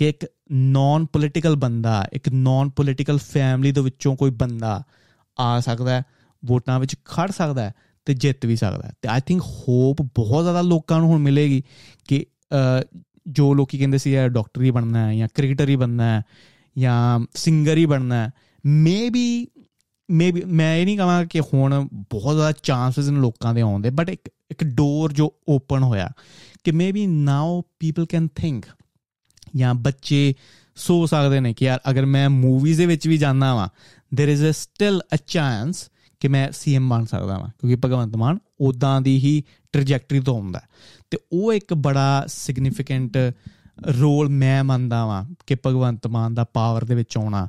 [0.00, 4.82] ਕਿ ਇੱਕ ਨਾਨ ਪੋਲਿਟੀਕਲ ਬੰਦਾ, ਇੱਕ ਨਾਨ ਪੋਲਿਟੀਕਲ ਫੈਮਿਲੀ ਦੇ ਵਿੱਚੋਂ ਕੋਈ ਬੰਦਾ
[5.40, 6.02] ਆ ਸਕਦਾ ਹੈ,
[6.44, 10.44] ਵੋਟਾਂ ਵਿੱਚ ਖੜ ਸਕਦਾ ਹੈ ਤੇ ਜਿੱਤ ਵੀ ਸਕਦਾ ਹੈ। ਤੇ ਆਈ ਥਿੰਕ ਹੋਪ ਬਹੁਤ
[10.44, 11.62] ਜ਼ਿਆਦਾ ਲੋਕਾਂ ਨੂੰ ਹੁਣ ਮਿਲੇਗੀ
[12.08, 12.26] ਕਿ
[13.28, 16.22] ਜੋ ਲੋਕੀ ਕਹਿੰਦੇ ਸੀ ਯਾਰ ਡਾਕਟਰ ਹੀ ਬਣਨਾ ਹੈ ਜਾਂ ਕ੍ਰਿਕਟਰ ਹੀ ਬਣਨਾ ਹੈ
[16.78, 18.30] ਜਾਂ ਸਿੰਗਰ ਹੀ ਬਣਨਾ ਹੈ
[18.66, 19.46] ਮੇਬੀ
[20.10, 23.90] ਮੇਬੀ ਮੈਂ ਇਹ ਨਹੀਂ ਕਹਾਂ ਕਿ ਹੁਣ ਬਹੁਤ ਜ਼ਿਆਦਾ ਚਾਂਸਸ ਨੇ ਲੋਕਾਂ ਦੇ ਆਉਣ ਦੇ
[23.90, 26.10] ਬਟ ਇੱਕ ਇੱਕ ਡੋਰ ਜੋ ਓਪਨ ਹੋਇਆ
[26.64, 28.64] ਕਿ maybe now people can think
[29.55, 30.33] ਜਾਂ ਬੱਚੇ
[30.75, 33.67] ਸੋ ਸਕਦੇ ਨੇ ਕਿ ਯਾਰ ਅਗਰ ਮੈਂ ਮੂਵੀਜ਼ ਦੇ ਵਿੱਚ ਵੀ ਜਾਣਾ ਵਾਂ
[34.15, 38.37] there is a still a chance ਕਿ ਮੈਂ ਸੀਐਮ ਬਣ ਸਕਦਾ ਵਾਂ ਕਿਉਂਕਿ ਭਗਵੰਤ ਮਾਨ
[38.61, 40.61] ਉਦਾਂ ਦੀ ਹੀ ਟ੍ਰੈਜੈਕਟਰੀ ਤੋਂ ਆਉਂਦਾ
[41.09, 43.17] ਤੇ ਉਹ ਇੱਕ ਬੜਾ ਸਿਗਨੀਫੀਕੈਂਟ
[43.99, 47.47] ਰੋਲ ਮੈਂ ਮੰਨਦਾ ਵਾਂ ਕਿ ਭਗਵੰਤ ਮਾਨ ਦਾ ਪਾਵਰ ਦੇ ਵਿੱਚ ਆਉਣਾ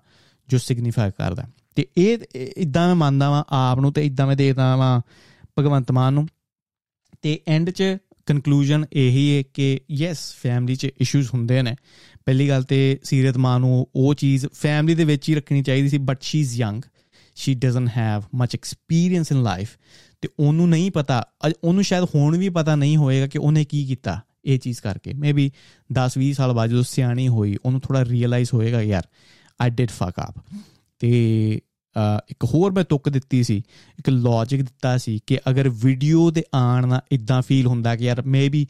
[0.48, 2.18] ਜੋ ਸਿਗਨੀਫਾਈ ਕਰਦਾ ਤੇ ਇਹ
[2.56, 5.00] ਇਦਾਂ ਮੈਂ ਮੰਨਦਾ ਵਾਂ ਆਪ ਨੂੰ ਤੇ ਇਦਾਂ ਮੈਂ ਦੇਖਦਾ ਵਾਂ
[5.58, 6.28] ਭਗਵੰਤ ਮਾਨ ਨੂੰ
[7.22, 7.84] ਤੇ ਐਂਡ 'ਚ
[8.25, 11.75] ਕਨਕਲੂਜਨ ਇਹੀ ਹੈ ਕਿ ਯੈਸ ਫੈਮਿਲੀ 'ਚ ਇਸ਼ੂਜ਼ ਹੁੰਦੇ ਨੇ।
[12.25, 15.97] ਪਹਿਲੀ ਗੱਲ ਤੇ ਸੀਰਤ ਮਾਂ ਨੂੰ ਉਹ ਚੀਜ਼ ਫੈਮਿਲੀ ਦੇ ਵਿੱਚ ਹੀ ਰੱਖਣੀ ਚਾਹੀਦੀ ਸੀ
[15.97, 16.81] but she is young
[17.35, 19.69] she doesn't have much experience in life
[20.21, 21.23] ਤੇ ਉਹਨੂੰ ਨਹੀਂ ਪਤਾ
[21.63, 25.51] ਉਹਨੂੰ ਸ਼ਾਇਦ ਹੁਣ ਵੀ ਪਤਾ ਨਹੀਂ ਹੋਏਗਾ ਕਿ ਉਹਨੇ ਕੀ ਕੀਤਾ ਇਹ ਚੀਜ਼ ਕਰਕੇ। ਮੇਬੀ
[25.89, 29.03] 10 20 ਸਾਲ ਬਾਅਦ ਜਦੋਂ ਸਿਆਣੀ ਹੋਈ, ਉਹਨੂੰ ਥੋੜਾ ਰੀਅਲਾਈਜ਼ ਹੋਏਗਾ, ਯਾਰ
[29.61, 30.43] ਆਈ ਡਿਡ ਫੱਕ ਅਪ
[30.99, 31.61] ਤੇ
[32.29, 33.57] ਇੱਕ ਹੋਰ ਮੈਂ ਤੁੱਕ ਦਿੱਤੀ ਸੀ,
[33.99, 38.21] ਇੱਕ ਲੌਜੀਕ ਦਿੱਤਾ ਸੀ ਕਿ ਅਗਰ ਵੀਡੀਓ ਦੇ ਆਣ ਨਾਲ ਇਦਾਂ ਫੀਲ ਹੁੰਦਾ ਕਿ ਯਾਰ
[38.21, 38.67] ਮੇਬੀ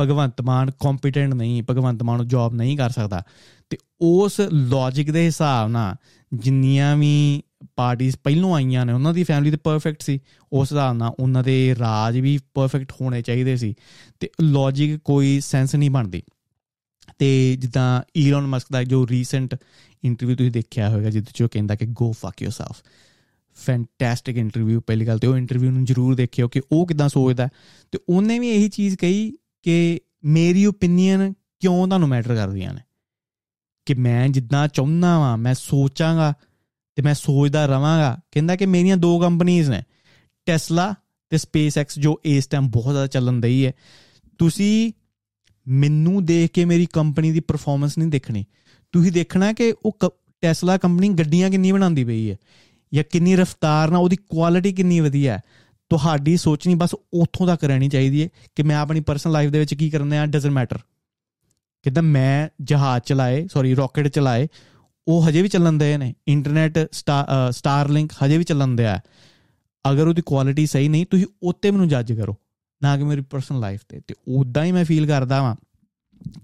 [0.00, 3.22] ਭਗਵੰਤ ਮਾਨ ਕੰਪੀਟੈਂਟ ਨਹੀਂ, ਭਗਵੰਤ ਮਾਨ ਨੂੰ ਜੌਬ ਨਹੀਂ ਕਰ ਸਕਦਾ,
[3.70, 5.96] ਤੇ ਉਸ ਲੌਜੀਕ ਦੇ ਹਿਸਾਬ ਨਾਲ
[6.34, 7.42] ਜਿੰਨੀਆਂ ਵੀ
[7.76, 10.20] ਪਾਰਟੀਆਂ ਪਹਿਲੋਂ ਆਈਆਂ ਨੇ, ਉਹਨਾਂ ਦੀ ਫੈਮਿਲੀ ਤੇ ਪਰਫੈਕਟ ਸੀ,
[10.52, 13.74] ਉਸ ਹਿਸਾਬ ਨਾਲ ਉਹਨਾਂ ਦੇ ਰਾਜ ਵੀ ਪਰਫੈਕਟ ਹੋਣੇ ਚਾਹੀਦੇ ਸੀ,
[14.20, 16.22] ਤੇ ਲੌਜੀਕ ਕੋਈ ਸੈਂਸ ਨਹੀਂ ਬਣਦੀ।
[17.18, 19.56] ਤੇ ਜਿੱਦਾਂ ਈਲਨ ਮਸਕ ਦਾ ਜੋ ਰੀਸੈਂਟ
[20.04, 22.76] ਇੰਟਰਵਿਊ ਤੁਸੀਂ ਦੇਖਿਆ ਹੋਵੇਗਾ ਜਿੱਦੇ ਚ ਉਹ ਕਹਿੰਦਾ ਕਿ go fuck yourself
[23.54, 27.48] fantastic interview ਪਹਿਲੀ ਗੱਲ ਤੇ ਉਹ ਇੰਟਰਵਿਊ ਨੂੰ ਜਰੂਰ ਦੇਖਿਓ ਕਿ ਉਹ ਕਿਦਾਂ ਸੋਚਦਾ
[27.92, 32.80] ਤੇ ਉਹਨੇ ਵੀ ਇਹੀ ਚੀਜ਼ ਕਹੀ ਕਿ ਮੇਰੀ ਓਪੀਨੀਅਨ ਕਿਉਂ ਤੁਹਾਨੂੰ ਮੈਟਰ ਕਰਦੀਆਂ ਨੇ?
[33.86, 36.34] ਕਿ ਮੈਂ ਜਿੱਦਾਂ ਚਾਹੁੰਦਾ ਵਾਂ, ਮੈਂ ਸੋਚਾਂਗਾ
[36.96, 39.82] ਤੇ ਮੈਂ ਸੋਚਦਾ ਰਵਾਂਗਾ। ਕਹਿੰਦਾ ਕਿ ਮੇਰੀਆਂ ਦੋ ਕੰਪਨੀਆਂ ਨੇ
[40.46, 40.94] ਟੈਸਲਾ
[41.30, 43.72] ਤੇ ਸਪੇਸਐਕਸ ਜੋ ਇਸ ਟਾਈਮ ਬਹੁਤ ਜ਼ਿਆਦਾ ਚੱਲਣ ਦਈ ਹੈ।
[44.38, 44.92] ਤੁਸੀਂ
[45.66, 48.44] ਮੈਨੂੰ ਦੇਖ ਕੇ ਮੇਰੀ ਕੰਪਨੀ ਦੀ ਪਰਫਾਰਮੈਂਸ ਨਹੀਂ ਦੇਖਣੀ।
[48.94, 49.96] ਤੁਸੀਂ ਦੇਖਣਾ ਕਿ ਉਹ
[50.42, 52.36] ਟੈਸਲਾ ਕੰਪਨੀ ਗੱਡੀਆਂ ਕਿੰਨੀ ਬਣਾਉਂਦੀ ਪਈ ਹੈ
[52.92, 55.42] ਜਾਂ ਕਿੰਨੀ ਰਫ਼ਤਾਰ ਨਾਲ ਉਹਦੀ ਕੁਆਲਿਟੀ ਕਿੰਨੀ ਵਧੀਆ ਹੈ।
[55.90, 59.74] ਤੁਹਾਡੀ ਸੋਚਣੀ ਬਸ ਉੱਥੋਂ ਤੱਕ ਰਹਿਣੀ ਚਾਹੀਦੀ ਹੈ ਕਿ ਮੈਂ ਆਪਣੀ ਪਰਸਨਲ ਲਾਈਫ ਦੇ ਵਿੱਚ
[59.74, 60.78] ਕੀ ਕਰਨਾ ਹੈ ਡਸਨਟ ਮੈਟਰ
[61.84, 64.48] ਕਿਦਾਂ ਮੈਂ ਜਹਾਜ਼ ਚਲਾਏ ਸੌਰੀ ਰਾਕਟ ਚਲਾਏ,
[65.06, 66.78] ਉਹ ਹਜੇ ਵੀ ਚੱਲਣ ਦੇ ਨੇ। ਇੰਟਰਨੈਟ
[67.52, 69.00] ਸਟਾਰਲਿੰਕ ਹਜੇ ਵੀ ਚੱਲਣ ਦਿਆ
[69.84, 72.36] ਅਗਰ ਉਹਦੀ ਕੁਆਲਿਟੀ ਸਹੀ ਨਹੀਂ, ਤੁਸੀਂ ਉੱਤੇ ਮੈਨੂੰ ਜੱਜ ਕਰੋ।
[72.82, 75.56] ਨਾ ਕਿ ਮੇਰੀ ਪਰਸਨਲ ਲਾਈਫ ਤੇ। ਤੇ ਉਦਾਂ ਹੀ ਮੈਂ ਫੀਲ ਕਰਦਾ ਵਾਂ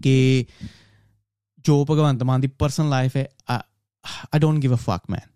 [0.03, 0.47] ਕਿ
[1.59, 5.29] ਜੋ ਭਗਵੰਤ ਮਾਨ ਦੀ ਪਰਸਨਲ ਲਾਈਫ ਹੈ ਆਈ ਡੋਨਟ ਗਿਵ ਅ ਫੱਕ ਮੈਨ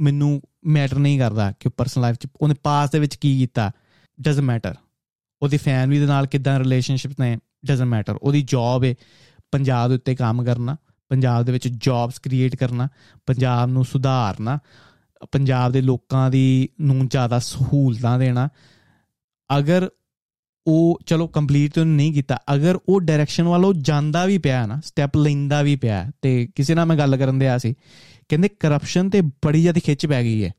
[0.00, 3.70] ਮੈਨੂੰ ਮੈਟਰ ਨਹੀਂ ਕਰਦਾ ਕਿ ਪਰਸਨਲ ਲਾਈਫ ਚ ਉਹਨੇ ਪਾਸ ਦੇ ਵਿੱਚ ਕੀ ਕੀਤਾ।
[4.20, 4.74] ਡਸਨਟ ਮੈਟਰ
[5.42, 8.94] ਉਹਦੀ ਫੈਮਿਲੀ ਦੇ ਨਾਲ ਕਿਦਾਂ ਰਿਲੇਸ਼ਨਸ਼ਿਪ ਨੇ ਡਸਨਟ ਮੈਟਰ ਉਹਦੀ ਜੌਬ ਹੈ
[9.52, 10.76] ਪੰਜਾਬ ਦੇ ਉੱਤੇ ਕੰਮ ਕਰਨਾ,
[11.08, 12.88] ਪੰਜਾਬ ਦੇ ਵਿੱਚ ਜੌਬਸ ਕ੍ਰੀਏਟ ਕਰਨਾ,
[13.26, 14.58] ਪੰਜਾਬ ਨੂੰ ਸੁਧਾਰਨਾ,
[15.32, 18.48] ਪੰਜਾਬ ਦੇ ਲੋਕਾਂ ਦੀ ਨੂੰ ਜ਼ਿਆਦਾ ਸਹੂਲਤਾਂ ਦੇਣਾ।
[19.58, 19.88] ਅਗਰ
[20.66, 25.16] ਉਹ ਚਲੋ ਕੰਪਲੀਟ ਤਾਂ ਨਹੀਂ ਕੀਤਾ। ਅਗਰ ਉਹ ਡਾਇਰੈਕਸ਼ਨ ਵੱਲੋਂ ਜਾਂਦਾ ਵੀ ਪਿਆ ਨਾ ਸਟੈਪ
[25.16, 27.74] ਲੈਂਦਾ ਵੀ ਪਿਆ, ਤੇ ਕਿਸੇ ਨਾਲ ਮੈਂ ਗੱਲ ਕਰਨ ਦੇ ਆ ਸੀ,
[28.28, 30.52] ਕਹਿੰਦੇ ਕਰਪਸ਼ਨ ਤੇ ਬੜੀ ਜ਼ਿਆਦਾ ਖਿੱਚ ਪੈ ਗਈ ਹੈ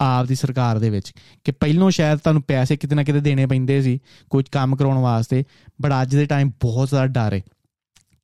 [0.00, 1.12] ਆਪ ਦੀ ਸਰਕਾਰ ਦੇ ਵਿੱਚ,
[1.44, 3.98] ਕਿ ਪਹਿਲੋਂ ਸ਼ਾਇਦ ਤੁਹਾਨੂੰ ਪੈਸੇ ਕਿਤੇ ਨਾ ਕਿਤੇ ਦੇਣੇ ਪੈਂਦੇ ਸੀ
[4.30, 5.44] ਕੁਝ ਕੰਮ ਕਰਾਉਣ ਵਾਸਤੇ
[5.80, 7.40] ਬਟ ਅੱਜ ਦੇ ਟਾਈਮ ਬਹੁਤ ਜ਼ਿਆਦਾ ਡਰ ਹੈ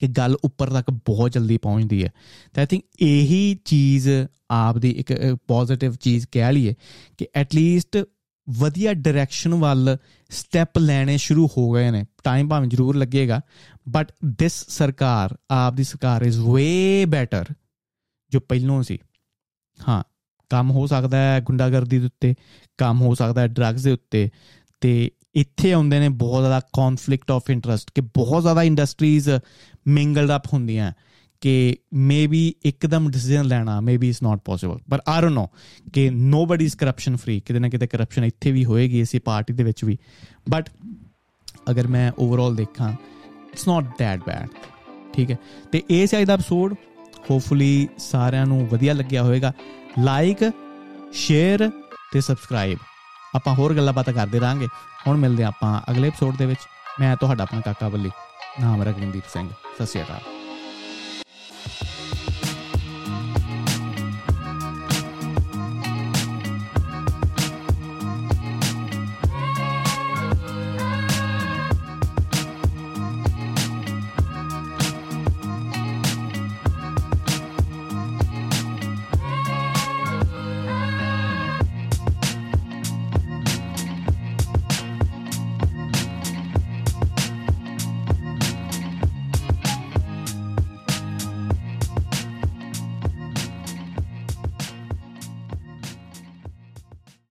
[0.00, 2.10] ਕਿ ਗੱਲ ਉੱਪਰ ਤੱਕ ਬਹੁਤ ਜਲਦੀ ਪਹੁੰਚਦੀ ਹੈ
[2.54, 4.08] ਤਾਂ ਆਈ ਥਿੰਕ ਇਹੀ ਚੀਜ਼
[4.50, 5.12] ਆਪ ਦੀ ਇੱਕ
[5.48, 6.74] ਪੋਜ਼ਿਟਿਵ ਚੀਜ਼ ਕਹਿ ਲਈਏ,
[7.18, 7.96] ਕਿ ਐਟ ਲੀਸਟ
[8.50, 9.96] ਵਧੀਆ ਡਾਇਰੈਕਸ਼ਨ ਵੱਲ
[10.30, 13.40] ਸਟੈਪ ਲੈਣੇ ਸ਼ੁਰੂ ਹੋ ਗਏ ਨੇ। ਟਾਈਮ ਭਾਵੇਂ ਜ਼ਰੂਰ ਲੱਗੇਗਾ
[13.88, 17.44] ਬਟ ਦਿਸ ਸਰਕਾਰ ਆਪ ਦੀ ਸਰਕਾਰ ਇਜ਼ ਵੇ ਬੈਟਰ
[18.30, 18.98] ਜੋ ਪਹਿਲੋਂ ਸੀ।
[19.88, 20.02] ਹਾਂ,
[20.50, 22.34] ਕੰਮ ਹੋ ਸਕਦਾ ਹੈ ਗੁੰਡਾਗਰਦੀ ਦੇ ਉੱਤੇ,
[22.78, 24.30] ਕੰਮ ਹੋ ਸਕਦਾ ਹੈ ਡਰੱਗਸ ਦੇ ਉੱਤੇ,
[24.80, 29.30] ਤੇ ਇੱਥੇ ਆਉਂਦੇ ਨੇ ਬਹੁਤ ਜ਼ਿਆਦਾ ਕਨਫਲਿਕਟ ਆਫ ਇੰਟਰਸਟ ਕਿ ਬਹੁਤ ਜ਼ਿਆਦਾ ਇੰਡਸਟਰੀਜ਼
[29.86, 30.92] ਮਿੰਗਲਡ ਅਪ ਹੁੰਦੀਆਂ।
[31.40, 35.48] ਕਿ ਮੇਬੀ ਇੱਕਦਮ ਡਿਸੀਜਨ ਲੈਣਾ maybe it's not possible but I don't know
[35.92, 39.64] ਕਿ ਨੋਬਡੀ ਇਜ਼ ਕਰਪਸ਼ਨ ਫ੍ਰੀ ਕਿਤੇ ਨਾ ਕਿਤੇ ਕਰਪਸ਼ਨ ਇੱਥੇ ਵੀ ਹੋਏਗੀ, ਇਸੇ ਪਾਰਟੀ ਦੇ
[39.64, 39.98] ਵਿੱਚ ਵੀ।
[40.50, 40.70] ਬਟ
[41.70, 42.92] ਅਗਰ ਮੈਂ ਓਵਰਆਲ ਦੇਖਾਂ
[43.52, 44.48] ਇਟਸ ਨਾਟ ਦੈਟ ਬੈਡ
[45.12, 45.36] ਠੀਕ ਹੈ?
[45.72, 46.74] ਤੇ ਇਹ ਸੀ ਅੱਜ ਦਾ ਐਪੀਸੋਡ
[47.30, 49.52] ਹੋਪਫੁਲੀ ਸਾਰਿਆਂ ਨੂੰ ਵਧੀਆ ਲੱਗਿਆ ਹੋਵੇਗਾ।
[49.98, 50.52] ਲਾਈਕ
[51.12, 51.70] ਸ਼ੇਅਰ
[52.12, 52.78] ਤੇ ਸਬਸਕ੍ਰਾਈਬ
[53.34, 54.66] ਆਪਾਂ ਹੋਰ ਗੱਲਾਂ ਬਾਤਾਂ ਕਰਦੇ ਰਾਂਗੇ
[55.06, 56.60] ਹੁਣ ਮਿਲਦੇ ਹਾਂ ਆਪਾਂ ਅਗਲੇ ਐਪੀਸੋਡ ਦੇ ਵਿੱਚ।
[57.00, 58.10] ਮੈਂ ਤੁਹਾਡਾ ਆਪਣਾ ਕਾਕਾ ਬੱਲੀ,
[58.60, 60.35] ਨਾਮ ਰਗਵਿੰਦੀਪ ਸਿੰਘ। ਸਤਿ ਸ਼੍ਰੀ ਅਕਾਲ।
[61.68, 61.95] Thank you.